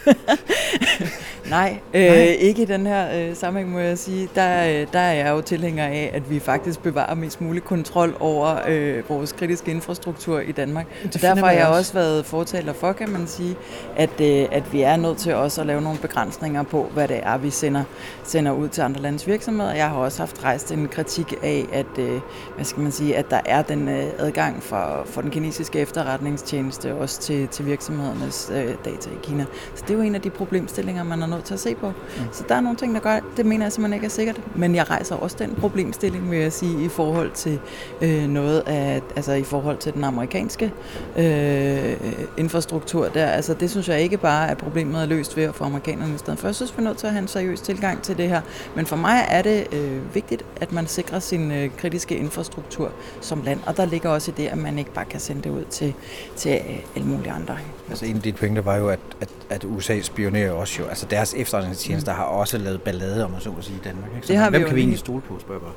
Nej, 1.51 1.81
øh, 1.95 2.07
Nej, 2.07 2.37
ikke 2.41 2.63
i 2.63 2.65
den 2.65 2.87
her 2.87 3.29
øh, 3.29 3.37
sammenhæng 3.37 3.73
må 3.73 3.79
jeg 3.79 3.99
sige. 3.99 4.29
Der, 4.35 4.69
øh, 4.69 4.87
der 4.93 4.99
er 4.99 5.13
jeg 5.13 5.31
jo 5.31 5.41
tilhænger 5.41 5.85
af, 5.85 6.11
at 6.15 6.31
vi 6.31 6.39
faktisk 6.39 6.83
bevarer 6.83 7.15
mest 7.15 7.41
mulig 7.41 7.65
kontrol 7.65 8.17
over 8.21 8.57
øh, 8.69 9.09
vores 9.09 9.33
kritiske 9.33 9.71
infrastruktur 9.71 10.41
i 10.41 10.53
Danmark. 10.53 10.87
Det 11.03 11.23
Derfor 11.23 11.47
har 11.47 11.53
jeg 11.53 11.67
også. 11.67 11.79
også 11.79 11.93
været 11.93 12.27
fortaler 12.27 12.73
for, 12.73 12.93
kan 12.93 13.11
man 13.11 13.27
sige, 13.27 13.57
at, 13.97 14.21
øh, 14.21 14.47
at 14.53 14.73
vi 14.73 14.83
er 14.83 14.97
nødt 14.97 15.19
til 15.19 15.35
også 15.35 15.61
at 15.61 15.67
lave 15.67 15.81
nogle 15.81 15.99
begrænsninger 15.99 16.63
på, 16.63 16.91
hvad 16.95 17.09
det 17.09 17.21
er, 17.23 17.39
vi 17.39 17.51
sender, 17.51 17.85
sender 18.25 18.53
ud 18.53 18.69
til 18.69 18.83
andre 18.83 19.01
landes 19.01 19.27
virksomheder. 19.27 19.75
Jeg 19.75 19.89
har 19.89 19.97
også 19.97 20.19
haft 20.19 20.45
rejst 20.45 20.73
en 20.73 20.89
kritik 20.89 21.35
af, 21.43 21.67
at, 21.73 21.99
øh, 21.99 22.21
hvad 22.55 22.65
skal 22.65 22.83
man 22.83 22.93
sige, 22.93 23.17
at 23.17 23.31
der 23.31 23.41
er 23.45 23.63
den 23.63 23.89
øh, 23.89 24.05
adgang 24.19 24.63
for, 24.63 25.03
for 25.07 25.21
den 25.21 25.31
kinesiske 25.31 25.79
efterretningstjeneste 25.79 26.95
også 26.95 27.21
til, 27.21 27.49
til 27.49 27.67
virksomhedernes 27.67 28.51
øh, 28.55 28.75
data 28.85 29.11
i 29.11 29.19
Kina. 29.23 29.45
Så 29.75 29.85
det 29.89 29.91
er 29.91 29.99
jo 29.99 30.03
en 30.05 30.15
af 30.15 30.21
de 30.21 30.31
problemstillinger, 30.31 31.03
man 31.03 31.23
er 31.23 31.27
nødt 31.27 31.40
til 31.43 31.55
at 31.55 31.61
se 31.61 31.75
på. 31.75 31.87
Mm. 31.87 32.23
Så 32.33 32.45
der 32.49 32.55
er 32.55 32.61
nogle 32.61 32.79
ting, 32.79 32.95
der 32.95 33.01
gør, 33.01 33.19
det 33.37 33.47
mener 33.47 33.65
jeg 33.65 33.73
simpelthen 33.73 33.95
ikke 33.95 34.07
er 34.07 34.11
sikkert. 34.11 34.41
Men 34.55 34.75
jeg 34.75 34.91
rejser 34.91 35.17
også 35.17 35.37
den 35.39 35.55
problemstilling, 35.55 36.31
vil 36.31 36.39
jeg 36.39 36.53
sige, 36.53 36.85
i 36.85 36.89
forhold 36.89 37.31
til 37.31 37.61
øh, 38.03 38.29
noget 38.29 38.63
af, 38.67 39.03
altså 39.17 39.33
i 39.33 39.43
forhold 39.43 39.79
til 39.79 39.95
den 39.95 40.05
amerikanske 40.05 40.73
øh, 41.17 41.97
infrastruktur 42.37 43.09
der. 43.09 43.27
Altså 43.27 43.55
det 43.55 43.71
synes 43.71 43.89
jeg 43.89 44.01
ikke 44.01 44.17
bare 44.17 44.49
er 44.49 44.55
problemet 44.55 45.03
er 45.03 45.07
løst 45.07 45.37
ved 45.37 45.45
at 45.45 45.55
få 45.55 45.65
amerikanerne 45.65 46.15
i 46.15 46.19
stedet 46.19 46.39
for. 46.39 46.49
Jeg 46.49 46.55
synes, 46.55 46.77
vi 46.77 46.83
er 46.83 46.87
nødt 46.87 46.99
til 46.99 47.07
at 47.07 47.13
have 47.13 47.23
en 47.23 47.29
seriøs 47.29 47.61
tilgang 47.61 48.03
til 48.03 48.17
det 48.17 48.29
her. 48.29 48.41
Men 48.77 48.87
for 48.87 48.97
mig 48.97 49.27
er 49.29 49.43
det 49.43 49.67
øh, 49.75 50.15
vigtigt, 50.15 50.45
at 50.61 50.73
man 50.73 50.87
sikrer 50.87 51.19
sin 51.19 51.53
øh, 51.53 51.71
kritiske 51.77 52.17
infrastruktur 52.17 52.93
som 53.21 53.43
land. 53.43 53.61
Og 53.67 53.77
der 53.77 53.85
ligger 53.85 54.11
også 54.11 54.31
i 54.31 54.35
det, 54.37 54.49
at 54.49 54.59
man 54.59 54.79
ikke 54.79 54.93
bare 54.93 55.05
kan 55.05 55.21
sende 55.21 55.43
det 55.43 55.51
ud 55.51 55.65
til, 55.65 55.95
til 56.37 56.61
alle 56.97 57.09
mulige 57.09 57.33
andre. 57.33 57.59
Altså 57.91 58.07
en 58.07 58.17
af 58.17 58.23
dine 58.23 58.37
pointer 58.37 58.63
var 58.63 58.77
jo, 58.77 58.89
at, 58.89 59.01
at, 59.21 59.29
at 59.51 59.65
USA 59.65 60.01
spionerer 60.01 60.53
også 60.53 60.83
jo. 60.83 60.89
Altså 60.89 61.07
deres 61.07 61.35
efterretningstjenester 61.35 62.13
mm. 62.13 62.17
har 62.17 62.25
også 62.25 62.59
lavet 62.59 62.83
ballade, 62.83 63.25
om 63.25 63.31
man 63.31 63.41
så 63.41 63.51
må 63.51 63.63
sige, 63.63 63.77
i 63.77 63.81
Danmark. 63.85 64.11
Ikke? 64.15 64.27
Så 64.27 64.33
det 64.33 64.41
har 64.41 64.51
hvem 64.51 64.61
vi 64.61 64.67
kan 64.67 64.77
vi 64.77 64.81
egentlig 64.81 64.99
stole 64.99 65.21
på, 65.21 65.39
spørger 65.41 65.61
bare. 65.61 65.73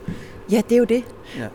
Ja, 0.52 0.62
det 0.70 0.72
er 0.72 0.80
jo 0.80 0.84
det. 0.84 1.04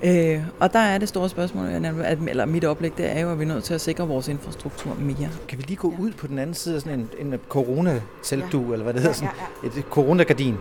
Ja. 0.02 0.34
Øh, 0.34 0.42
og 0.60 0.72
der 0.72 0.78
er 0.78 0.98
det 0.98 1.08
store 1.08 1.28
spørgsmål, 1.28 1.66
at, 2.04 2.18
eller 2.28 2.46
mit 2.46 2.64
oplæg, 2.64 2.92
det 2.96 3.16
er 3.16 3.20
jo, 3.20 3.30
at 3.30 3.38
vi 3.38 3.44
er 3.44 3.48
nødt 3.48 3.64
til 3.64 3.74
at 3.74 3.80
sikre 3.80 4.08
vores 4.08 4.28
infrastruktur 4.28 4.96
mere. 4.98 5.28
Kan 5.48 5.58
vi 5.58 5.62
lige 5.62 5.76
gå 5.76 5.94
ud 5.98 6.12
på 6.12 6.26
den 6.26 6.38
anden 6.38 6.54
side 6.54 6.74
af 6.74 6.80
sådan 6.80 7.08
en, 7.18 7.32
en 7.32 7.40
corona-teltdu, 7.48 8.66
ja. 8.66 8.72
eller 8.72 8.84
hvad 8.84 8.94
det 8.94 9.02
hedder, 9.02 9.14
sådan 9.14 9.30
ja, 9.38 9.68
ja, 9.68 9.68
ja. 9.74 9.80
et 9.80 9.86
coronagardin? 9.90 10.56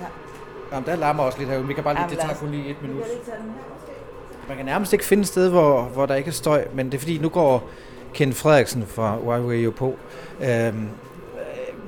Ja. 0.00 0.06
Jamen, 0.72 0.86
der 0.86 0.96
larmer 0.96 1.22
også 1.22 1.38
lidt 1.38 1.50
herude. 1.50 1.66
Vi 1.66 1.74
kan 1.74 1.84
bare 1.84 1.94
lige, 1.94 2.06
det 2.10 2.18
tager 2.18 2.34
kun 2.34 2.50
lige 2.50 2.70
et 2.70 2.82
minut. 2.82 3.02
Man 4.48 4.56
kan 4.56 4.66
nærmest 4.66 4.92
ikke 4.92 5.04
finde 5.04 5.20
et 5.20 5.28
sted, 5.28 5.48
hvor, 5.48 5.82
hvor 5.82 6.06
der 6.06 6.14
ikke 6.14 6.28
er 6.28 6.32
støj, 6.32 6.64
men 6.74 6.86
det 6.86 6.94
er 6.94 6.98
fordi, 6.98 7.18
nu 7.18 7.28
går 7.28 7.68
Ken 8.14 8.32
Frederiksen 8.32 8.86
fra 8.86 9.16
Huawei 9.16 9.62
jo 9.62 9.70
på. 9.70 9.98
Øhm, 10.44 10.88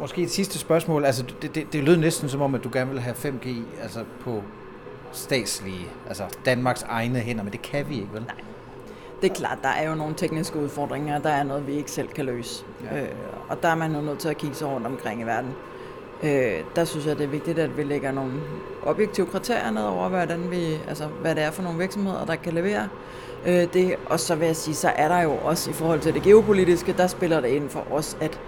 måske 0.00 0.23
et 0.23 0.31
sidste 0.31 0.59
spørgsmål. 0.59 1.04
Altså, 1.04 1.25
det, 1.43 1.54
det, 1.54 1.73
det 1.73 1.85
lød 1.85 1.97
næsten 1.97 2.28
som 2.28 2.43
om, 2.43 2.54
at 2.54 2.64
du 2.64 2.71
gerne 2.73 2.90
vil 2.90 3.00
have 3.00 3.16
5G 3.16 3.49
altså 3.83 4.04
på 4.21 4.43
statslige, 5.12 5.87
altså 6.09 6.23
Danmarks 6.45 6.83
egne 6.83 7.19
hænder, 7.19 7.43
men 7.45 7.52
det 7.52 7.62
kan 7.62 7.88
vi 7.88 7.95
ikke, 7.95 8.12
vel? 8.12 8.23
Nej. 8.23 8.35
Det 9.23 9.31
er 9.31 9.35
klart, 9.35 9.59
der 9.62 9.69
er 9.69 9.88
jo 9.88 9.95
nogle 9.95 10.14
tekniske 10.16 10.59
udfordringer, 10.59 11.19
der 11.19 11.31
er 11.31 11.43
noget, 11.43 11.66
vi 11.66 11.73
ikke 11.73 11.90
selv 11.90 12.09
kan 12.09 12.25
løse. 12.25 12.64
Ja. 12.85 13.02
Øh, 13.02 13.09
og 13.49 13.62
der 13.62 13.69
er 13.69 13.75
man 13.75 13.95
jo 13.95 14.00
nødt 14.00 14.19
til 14.19 14.28
at 14.28 14.38
kigge 14.38 14.57
sig 14.57 14.69
rundt 14.69 14.87
omkring 14.87 15.21
i 15.21 15.25
verden. 15.25 15.50
Øh, 16.23 16.61
der 16.76 16.85
synes 16.85 17.07
jeg, 17.07 17.19
det 17.19 17.25
er 17.25 17.28
vigtigt, 17.28 17.59
at 17.59 17.76
vi 17.76 17.83
lægger 17.83 18.12
nogle 18.12 18.33
objektive 18.83 19.26
kriterier 19.26 19.71
ned 19.71 19.83
over, 19.83 20.09
hvordan 20.09 20.50
vi, 20.50 20.78
altså, 20.88 21.07
hvad 21.07 21.35
det 21.35 21.43
er 21.43 21.50
for 21.50 21.62
nogle 21.62 21.78
virksomheder, 21.78 22.25
der 22.25 22.37
kan 22.37 22.52
levere 22.52 22.88
øh, 23.47 23.67
det. 23.73 23.97
Og 24.07 24.21
så 24.21 24.35
vil 24.35 24.47
jeg 24.47 24.57
sige, 24.57 24.75
så 24.75 24.89
er 24.89 25.09
der 25.09 25.21
jo 25.21 25.33
også 25.43 25.71
i 25.71 25.73
forhold 25.73 26.01
til 26.01 26.15
det 26.15 26.23
geopolitiske, 26.23 26.93
der 26.93 27.07
spiller 27.07 27.41
det 27.41 27.49
ind 27.49 27.69
for 27.69 27.87
os, 27.91 28.17
at 28.21 28.41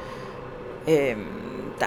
øh, 0.88 1.16
der 1.80 1.86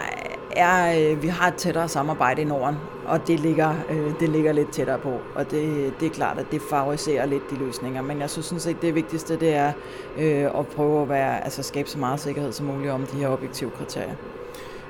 er, 0.56 1.12
øh, 1.12 1.24
vi 1.24 1.28
har 1.28 1.48
et 1.48 1.56
tættere 1.56 1.89
samarbejde 1.89 2.42
i 2.42 2.46
Norden, 2.46 2.75
og 3.06 3.28
det 3.28 3.39
ligger, 3.39 3.74
øh, 3.89 4.20
det 4.20 4.30
ligger 4.30 4.51
lidt 4.51 4.72
tættere 4.72 5.00
på. 5.00 5.13
Og 5.36 5.51
det, 5.51 5.94
det 6.00 6.06
er 6.06 6.10
klart, 6.10 6.39
at 6.39 6.46
det 6.51 6.62
favoriserer 6.70 7.25
lidt 7.25 7.50
de 7.50 7.56
løsninger. 7.56 8.01
Men 8.01 8.20
jeg 8.20 8.30
synes 8.30 8.46
sådan 8.46 8.60
set, 8.60 8.82
det 8.82 8.96
vigtigste 8.96 9.39
det 9.39 9.56
er 9.56 9.72
øh, 10.18 10.60
at 10.60 10.68
prøve 10.68 11.01
at 11.01 11.10
være, 11.10 11.44
altså 11.44 11.63
skabe 11.63 11.89
så 11.89 11.98
meget 11.98 12.20
sikkerhed 12.20 12.51
som 12.51 12.66
muligt 12.66 12.92
om 12.92 13.06
de 13.06 13.18
her 13.18 13.28
objektive 13.28 13.72
kriterier. 13.72 14.16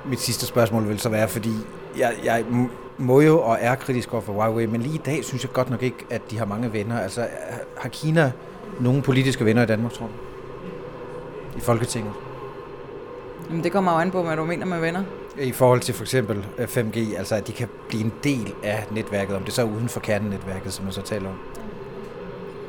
Mit 0.05 0.19
sidste 0.19 0.45
spørgsmål 0.45 0.87
vil 0.87 0.99
så 0.99 1.09
være, 1.09 1.27
fordi 1.27 1.53
jeg, 1.97 2.13
jeg 2.23 2.45
må 2.97 3.21
jo 3.21 3.41
og 3.41 3.57
er 3.61 3.75
kritisk 3.75 4.13
over 4.13 4.21
for 4.21 4.33
Huawei, 4.33 4.65
men 4.65 4.81
lige 4.81 4.95
i 4.95 5.01
dag 5.05 5.25
synes 5.25 5.43
jeg 5.43 5.53
godt 5.53 5.69
nok 5.69 5.83
ikke, 5.83 6.05
at 6.09 6.21
de 6.31 6.37
har 6.37 6.45
mange 6.45 6.73
venner. 6.73 6.99
Altså, 6.99 7.27
har 7.77 7.89
Kina 7.89 8.31
nogle 8.79 9.01
politiske 9.01 9.45
venner 9.45 9.63
i 9.63 9.65
Danmark, 9.65 9.91
tror 9.93 10.05
du? 10.05 10.11
I 11.57 11.61
Folketinget? 11.61 12.13
Jamen, 13.49 13.63
det 13.63 13.71
kommer 13.71 13.91
jo 13.91 13.97
an 13.97 14.11
på, 14.11 14.23
hvad 14.23 14.35
du 14.35 14.45
mener 14.45 14.65
med 14.65 14.79
venner. 14.79 15.03
I 15.39 15.51
forhold 15.51 15.79
til 15.79 15.93
for 15.95 16.03
eksempel 16.03 16.45
5G, 16.59 16.99
øh, 16.99 17.19
altså 17.19 17.35
at 17.35 17.47
de 17.47 17.51
kan 17.51 17.67
blive 17.87 18.03
en 18.03 18.13
del 18.23 18.53
af 18.63 18.87
netværket, 18.91 19.35
om 19.35 19.43
det 19.43 19.53
så 19.53 19.61
er 19.61 19.65
uden 19.65 19.89
for 19.89 19.99
kernenetværket, 19.99 20.73
som 20.73 20.85
man 20.85 20.93
så 20.93 21.01
taler 21.01 21.29
om. 21.29 21.35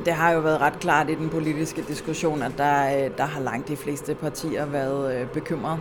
Det 0.05 0.13
har 0.13 0.31
jo 0.31 0.39
været 0.39 0.61
ret 0.61 0.79
klart 0.79 1.09
i 1.09 1.15
den 1.15 1.29
politiske 1.29 1.83
diskussion, 1.87 2.43
at 2.43 2.51
der, 2.57 3.05
øh, 3.05 3.11
der 3.17 3.25
har 3.25 3.41
langt 3.41 3.67
de 3.67 3.77
fleste 3.77 4.15
partier 4.15 4.65
været 4.65 5.15
øh, 5.15 5.27
bekymret. 5.27 5.79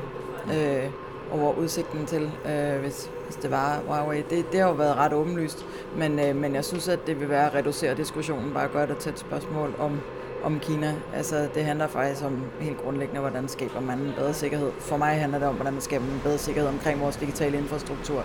Over 1.33 1.55
udsigten 1.55 2.07
til, 2.07 2.31
øh, 2.47 2.81
hvis, 2.81 3.11
hvis 3.25 3.37
det 3.37 3.51
var 3.51 3.81
Huawei. 3.87 4.23
Det, 4.31 4.53
det 4.53 4.61
har 4.61 4.69
jo 4.69 4.75
været 4.75 4.97
ret 4.97 5.13
åbenlyst, 5.13 5.67
men, 5.97 6.19
øh, 6.19 6.37
men 6.37 6.55
jeg 6.55 6.65
synes, 6.65 6.89
at 6.89 7.07
det 7.07 7.21
vil 7.21 7.29
være 7.29 7.47
at 7.47 7.55
reducere 7.55 7.95
diskussionen, 7.97 8.53
bare 8.53 8.69
gøre 8.69 8.87
det 8.87 8.97
til 8.97 9.13
et 9.13 9.19
spørgsmål 9.19 9.75
om, 9.79 10.01
om 10.43 10.61
Kina. 10.61 10.95
Altså, 11.15 11.49
det 11.55 11.65
handler 11.65 11.87
faktisk 11.87 12.25
om 12.25 12.45
helt 12.61 12.79
grundlæggende, 12.83 13.21
hvordan 13.21 13.49
skaber 13.49 13.81
man 13.81 13.99
en 13.99 14.13
bedre 14.17 14.35
sikkerhed. 14.35 14.71
For 14.79 14.97
mig 14.97 15.21
handler 15.21 15.39
det 15.39 15.49
om, 15.49 15.55
hvordan 15.55 15.73
man 15.73 15.83
skaber 15.83 16.05
en 16.05 16.21
bedre 16.25 16.39
sikkerhed 16.39 16.69
omkring 16.69 17.01
vores 17.01 17.17
digitale 17.17 17.59
infrastruktur. 17.59 18.25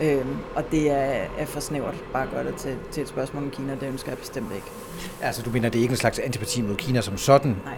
Øhm, 0.00 0.36
og 0.54 0.64
det 0.70 0.90
er, 0.90 1.24
er 1.38 1.46
for 1.46 1.60
snævert 1.60 2.04
bare 2.12 2.22
at 2.22 2.30
gøre 2.30 2.44
det 2.44 2.54
til, 2.54 2.76
til 2.90 3.02
et 3.02 3.08
spørgsmål 3.08 3.42
om 3.42 3.50
Kina. 3.50 3.74
Det 3.80 3.88
ønsker 3.88 4.10
jeg 4.10 4.18
bestemt 4.18 4.52
ikke. 4.54 4.66
Altså, 5.20 5.42
du 5.42 5.50
mener, 5.50 5.68
det 5.68 5.78
er 5.78 5.82
ikke 5.82 5.92
en 5.92 5.96
slags 5.96 6.18
antipati 6.18 6.62
mod 6.62 6.76
Kina 6.76 7.00
som 7.00 7.16
sådan? 7.16 7.56
Nej. 7.64 7.74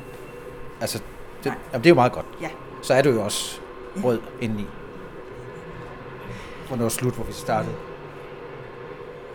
Altså, 0.81 0.99
det, 1.45 1.53
jamen, 1.73 1.85
det 1.85 1.87
er 1.87 1.91
jo 1.91 1.95
meget 1.95 2.13
godt. 2.13 2.27
Ja. 2.41 2.49
Så 2.83 2.95
er 2.95 3.03
du 3.03 3.11
jo 3.11 3.25
også 3.25 3.61
rød 4.05 4.21
indeni. 4.41 4.67
Hvornår 6.69 6.89
slut, 6.89 7.15
hvor 7.15 7.25
vi 7.25 7.33
startede? 7.33 7.75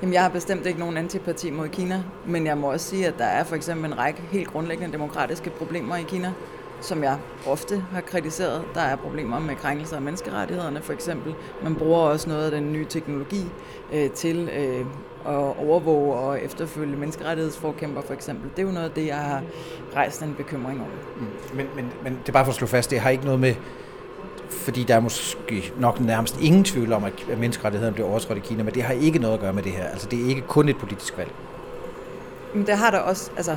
Jamen, 0.02 0.14
jeg 0.14 0.22
har 0.22 0.30
bestemt 0.30 0.66
ikke 0.66 0.80
nogen 0.80 0.98
antipati 0.98 1.52
mod 1.52 1.70
Kina, 1.70 2.04
men 2.26 2.46
jeg 2.46 2.58
må 2.58 2.72
også 2.72 2.86
sige, 2.86 3.08
at 3.08 3.14
der 3.18 3.26
er 3.26 3.44
for 3.44 3.56
eksempel 3.56 3.92
en 3.92 3.98
række 3.98 4.22
helt 4.32 4.48
grundlæggende 4.48 4.94
demokratiske 4.94 5.50
problemer 5.50 5.96
i 5.96 6.04
Kina, 6.04 6.34
som 6.82 7.04
jeg 7.04 7.18
ofte 7.48 7.86
har 7.92 8.02
kritiseret. 8.02 8.64
Der 8.74 8.82
er 8.82 8.96
problemer 8.96 9.40
med 9.40 9.56
krænkelser 9.56 9.96
af 9.96 10.02
menneskerettighederne, 10.02 10.82
for 10.82 10.94
eksempel. 10.94 11.36
Man 11.64 11.76
bruger 11.76 12.00
også 12.00 12.30
noget 12.30 12.46
af 12.46 12.52
den 12.52 12.74
nye 12.74 12.86
teknologi 12.86 13.46
øh, 13.94 14.10
til 14.12 14.50
øh, 14.58 14.86
at 15.26 15.58
overvåge 15.68 16.14
og 16.14 16.44
efterfølge 16.44 16.98
menneskerettighedsforkæmper, 16.98 18.02
for 18.02 18.14
eksempel. 18.14 18.50
Det 18.50 18.60
er 18.60 18.68
jo 18.68 18.74
noget 18.74 18.90
af 18.90 18.92
det, 18.92 19.08
jeg 19.08 19.18
har 19.18 19.42
rejst 19.96 20.22
en 20.22 20.34
bekymring 20.38 20.80
over. 20.80 20.90
Mm. 21.18 21.58
Men, 21.58 21.68
men, 21.76 21.92
men 22.04 22.20
det 22.22 22.30
er 22.30 22.34
bare 22.34 22.46
for 22.46 22.52
at 22.52 22.56
slå 22.56 22.68
fast, 22.68 22.92
det 22.92 23.00
har 23.00 23.10
ikke 23.10 23.26
noget 23.26 23.40
med 23.40 23.56
fordi 24.50 24.84
der 24.84 24.96
er 24.96 25.00
måske 25.00 25.74
nok 25.78 26.00
nærmest 26.00 26.42
ingen 26.42 26.64
tvivl 26.64 26.94
om, 26.94 27.04
at 27.04 27.14
menneskerettighederne 27.38 27.94
bliver 27.94 28.10
overtrådt 28.10 28.38
i 28.38 28.42
Kina, 28.42 28.64
men 28.64 28.74
det 28.74 28.84
har 28.84 28.94
ikke 28.94 29.20
noget 29.20 29.34
at 29.34 29.40
gøre 29.40 29.54
med 29.54 29.64
det 29.64 29.72
her. 29.72 29.84
Altså, 29.88 30.08
det 30.08 30.26
er 30.26 30.30
ikke 30.30 30.42
kun 30.42 30.70
et 30.70 30.78
politisk 30.78 31.18
valg. 31.18 31.32
Men 32.54 32.68
det 32.68 32.78
har 32.78 32.92
der 32.92 32.98
også, 32.98 33.32
altså, 33.38 33.56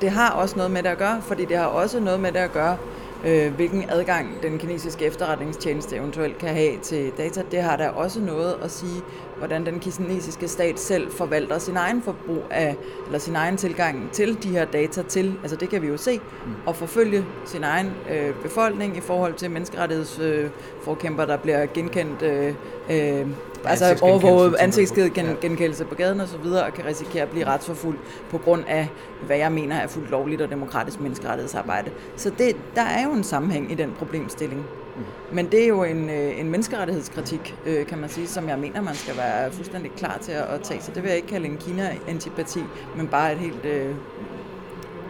det 0.00 0.10
har 0.10 0.30
også 0.30 0.56
noget 0.56 0.70
med 0.70 0.82
det 0.82 0.88
at 0.88 0.98
gøre, 0.98 1.22
fordi 1.22 1.44
det 1.44 1.56
har 1.56 1.66
også 1.66 2.00
noget 2.00 2.20
med 2.20 2.32
det 2.32 2.38
at 2.38 2.52
gøre, 2.52 2.76
øh, 3.24 3.54
hvilken 3.54 3.84
adgang 3.88 4.42
den 4.42 4.58
kinesiske 4.58 5.04
efterretningstjeneste 5.04 5.96
eventuelt 5.96 6.38
kan 6.38 6.48
have 6.48 6.78
til 6.82 7.12
data. 7.18 7.42
Det 7.50 7.62
har 7.62 7.76
der 7.76 7.88
også 7.88 8.20
noget 8.20 8.56
at 8.62 8.70
sige, 8.70 9.02
hvordan 9.38 9.66
den 9.66 9.80
kinesiske 9.80 10.48
stat 10.48 10.80
selv 10.80 11.10
forvalter 11.10 11.58
sin 11.58 11.76
egen 11.76 12.02
forbrug 12.02 12.42
af, 12.50 12.76
eller 13.06 13.18
sin 13.18 13.36
egen 13.36 13.56
tilgang 13.56 14.12
til 14.12 14.42
de 14.42 14.48
her 14.48 14.64
data 14.64 15.02
til, 15.02 15.34
altså 15.42 15.56
det 15.56 15.68
kan 15.68 15.82
vi 15.82 15.86
jo 15.86 15.96
se, 15.96 16.20
og 16.66 16.76
forfølge 16.76 17.24
sin 17.44 17.64
egen 17.64 17.92
øh, 18.10 18.34
befolkning 18.42 18.96
i 18.96 19.00
forhold 19.00 19.34
til 19.34 19.50
menneskerettighedsforkæmper, 19.50 21.22
øh, 21.22 21.28
der 21.28 21.36
bliver 21.36 21.66
genkendt 21.66 22.22
øh, 22.22 22.54
øh, 22.90 23.26
altså 23.64 23.98
overvåget 24.02 24.54
ansigtsgenkendelse 24.58 25.84
på 25.84 25.94
gaden 25.94 26.20
og 26.20 26.28
så 26.28 26.38
videre, 26.38 26.64
og 26.64 26.74
kan 26.74 26.84
risikere 26.84 27.22
at 27.22 27.28
blive 27.28 27.46
retsforfulgt 27.46 28.00
på 28.30 28.38
grund 28.38 28.64
af, 28.68 28.88
hvad 29.26 29.36
jeg 29.36 29.52
mener 29.52 29.76
er 29.76 29.86
fuldt 29.86 30.10
lovligt 30.10 30.40
og 30.42 30.50
demokratisk 30.50 31.00
menneskerettighedsarbejde. 31.00 31.90
Så 32.16 32.30
det, 32.38 32.56
der 32.74 32.82
er 32.82 33.04
jo 33.04 33.12
en 33.12 33.24
sammenhæng 33.24 33.72
i 33.72 33.74
den 33.74 33.92
problemstilling. 33.98 34.60
Mm. 34.96 35.02
Men 35.32 35.46
det 35.46 35.62
er 35.64 35.68
jo 35.68 35.82
en, 35.82 36.10
øh, 36.10 36.40
en 36.40 36.50
menneskerettighedskritik, 36.50 37.54
øh, 37.66 37.86
kan 37.86 37.98
man 37.98 38.08
sige, 38.10 38.28
som 38.28 38.48
jeg 38.48 38.58
mener, 38.58 38.82
man 38.82 38.94
skal 38.94 39.16
være 39.16 39.52
fuldstændig 39.52 39.92
klar 39.96 40.18
til 40.22 40.32
at 40.32 40.60
tage. 40.62 40.80
Så 40.82 40.90
det 40.94 41.02
vil 41.02 41.08
jeg 41.08 41.16
ikke 41.16 41.28
kalde 41.28 41.46
en 41.46 41.56
Kina-antipati, 41.56 42.60
men 42.96 43.08
bare 43.08 43.32
et 43.32 43.38
helt, 43.38 43.64
øh, 43.64 43.94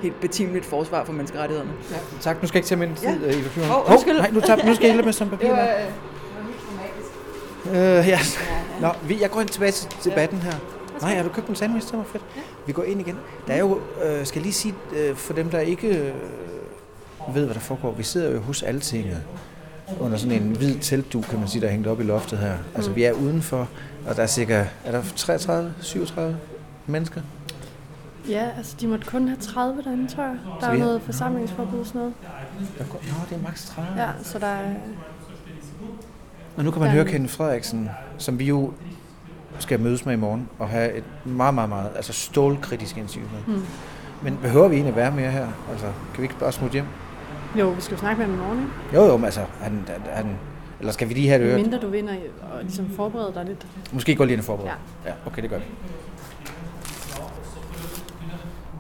helt 0.03 0.21
betimeligt 0.21 0.65
forsvar 0.67 1.05
for 1.05 1.13
menneskerettighederne. 1.13 1.73
Ja, 1.91 1.97
tak. 2.21 2.43
Nu 2.43 2.49
skal 2.49 2.59
jeg 2.59 2.61
ikke 2.61 2.69
tage 2.69 2.79
min 2.79 2.97
tid, 2.97 3.27
ja. 3.27 3.39
Eva 3.39 3.49
Flyveren. 3.49 3.73
Oh, 3.73 3.93
undskyld. 3.93 4.15
Oh, 4.15 4.21
nej, 4.21 4.31
nu, 4.31 4.41
tager, 4.41 4.67
nu 4.67 4.75
skal 4.75 4.85
jeg 4.87 4.93
hælde 4.93 5.05
med 5.05 5.13
som 5.13 5.31
papir. 5.35 5.49
Øh, 7.67 7.75
ja. 8.09 8.19
Nå, 8.81 8.89
vi, 9.03 9.21
jeg 9.21 9.31
går 9.31 9.41
ind 9.41 9.49
tilbage 9.49 9.73
til 9.73 9.89
debatten 10.05 10.39
her. 10.39 10.53
Nej, 11.03 11.15
har 11.15 11.23
du 11.23 11.29
købt 11.29 11.49
en 11.49 11.57
sandwich? 11.57 11.91
Det 11.91 11.99
var 11.99 12.05
fedt. 12.05 12.25
Vi 12.67 12.73
går 12.73 12.83
ind 12.83 13.01
igen. 13.01 13.17
Der 13.47 13.53
er 13.55 13.59
jo, 13.59 13.81
øh, 14.05 14.27
skal 14.27 14.39
jeg 14.39 14.43
lige 14.43 14.53
sige, 14.53 14.75
øh, 14.97 15.17
for 15.17 15.33
dem, 15.33 15.51
der 15.51 15.59
ikke 15.59 15.89
øh, 15.89 16.15
ved, 17.35 17.45
hvad 17.45 17.55
der 17.55 17.61
foregår, 17.61 17.93
vi 17.93 18.03
sidder 18.03 18.31
jo 18.33 18.41
hos 18.41 18.63
Altinget 18.63 19.23
under 20.01 20.19
sådan 20.19 20.43
en 20.43 20.57
hvid 20.57 20.79
teltdug, 20.79 21.25
kan 21.25 21.39
man 21.39 21.49
sige, 21.49 21.61
der 21.61 21.67
er 21.67 21.71
hængt 21.73 21.87
op 21.87 22.01
i 22.01 22.03
loftet 22.05 22.39
her. 22.39 22.57
Altså, 22.75 22.91
vi 22.91 23.05
er 23.05 23.13
udenfor, 23.13 23.69
og 24.09 24.17
der 24.17 24.23
er 24.23 24.27
cirka, 24.27 24.65
er 24.85 24.93
der 24.93 25.03
33, 25.17 25.75
37 25.81 26.37
mennesker? 26.87 27.21
Ja, 28.29 28.49
altså 28.57 28.77
de 28.81 28.87
måtte 28.87 29.07
kun 29.07 29.29
have 29.29 29.41
30 29.41 29.83
derinde, 29.83 30.15
tror 30.15 30.23
jeg. 30.23 30.37
Der 30.61 30.67
er 30.67 30.77
noget 30.77 31.03
forsamlingsforbud 31.03 31.79
og 31.79 31.87
sådan 31.87 31.99
noget. 31.99 32.15
Der 32.79 32.85
går, 32.85 33.01
nå, 33.03 33.15
det 33.31 33.37
er 33.39 33.43
maks 33.43 33.65
30. 33.67 34.03
Ja, 34.03 34.09
så 34.23 34.39
der 34.39 34.47
er... 34.47 34.75
Og 36.59 36.65
nu 36.65 36.71
kan 36.71 36.83
man 36.83 36.91
høre 36.91 37.05
Kenneth 37.05 37.35
Frederiksen, 37.35 37.91
som 38.19 38.39
vi 38.39 38.45
jo 38.45 38.73
skal 39.59 39.81
mødes 39.81 40.07
med 40.07 40.15
i 40.15 40.17
morgen, 40.17 40.49
og 40.59 40.69
have 40.69 40.93
et 40.93 41.05
meget, 41.25 41.55
meget, 41.55 41.69
meget 41.69 41.91
altså 41.97 42.13
stålkritisk 42.13 42.97
interview 42.97 43.29
med. 43.33 43.55
Hmm. 43.55 43.67
Men 44.23 44.39
behøver 44.43 44.69
vi 44.69 44.75
egentlig 44.75 44.97
være 44.97 45.11
mere 45.11 45.31
her? 45.31 45.47
Altså, 45.71 45.87
kan 45.87 46.23
vi 46.23 46.23
ikke 46.23 46.39
bare 46.39 46.53
smutte 46.53 46.73
hjem? 46.73 46.85
Jo, 47.59 47.69
vi 47.71 47.81
skal 47.81 47.95
jo 47.95 48.01
snakke 48.01 48.19
med 48.19 48.27
ham 48.27 48.35
i 48.35 48.39
morgen, 48.39 48.59
ikke? 48.59 48.97
Jo, 48.97 49.07
jo, 49.07 49.17
men 49.17 49.25
altså, 49.25 49.41
han, 49.61 49.85
han, 50.11 50.27
eller 50.81 50.93
skal 50.93 51.09
vi 51.09 51.15
lige 51.15 51.29
have 51.29 51.45
det 51.45 51.51
øret? 51.51 51.61
Mindre 51.61 51.79
du 51.79 51.89
vinder 51.89 52.15
og 52.53 52.63
ligesom 52.63 52.91
forberede 52.97 53.33
dig 53.35 53.45
lidt. 53.45 53.67
Måske 53.93 54.17
gå 54.17 54.25
lige 54.25 54.33
ind 54.33 54.41
og 54.41 54.45
forberede. 54.45 54.71
Ja. 55.05 55.11
ja. 55.11 55.15
okay, 55.27 55.43
det 55.43 55.51
gør 55.51 55.59
vi 55.59 55.65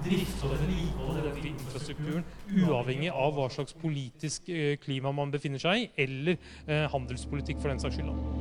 drift 0.08 0.44
og 0.46 0.54
vedlikehold 0.54 1.30
av 1.30 1.46
infrastrukturen, 1.50 2.26
uavhengig 2.64 3.10
av 3.12 3.34
hva 3.36 3.48
slags 3.52 3.76
politisk 3.78 4.48
eh, 4.52 4.76
klima 4.80 5.12
man 5.14 5.32
befinner 5.34 5.62
seg 5.62 5.84
i, 5.84 5.88
eller 6.04 6.38
eh, 6.66 6.86
handelspolitikk 6.92 7.60
for 7.60 7.72
den 7.72 7.82
saks 7.82 8.00
skyld. 8.00 8.37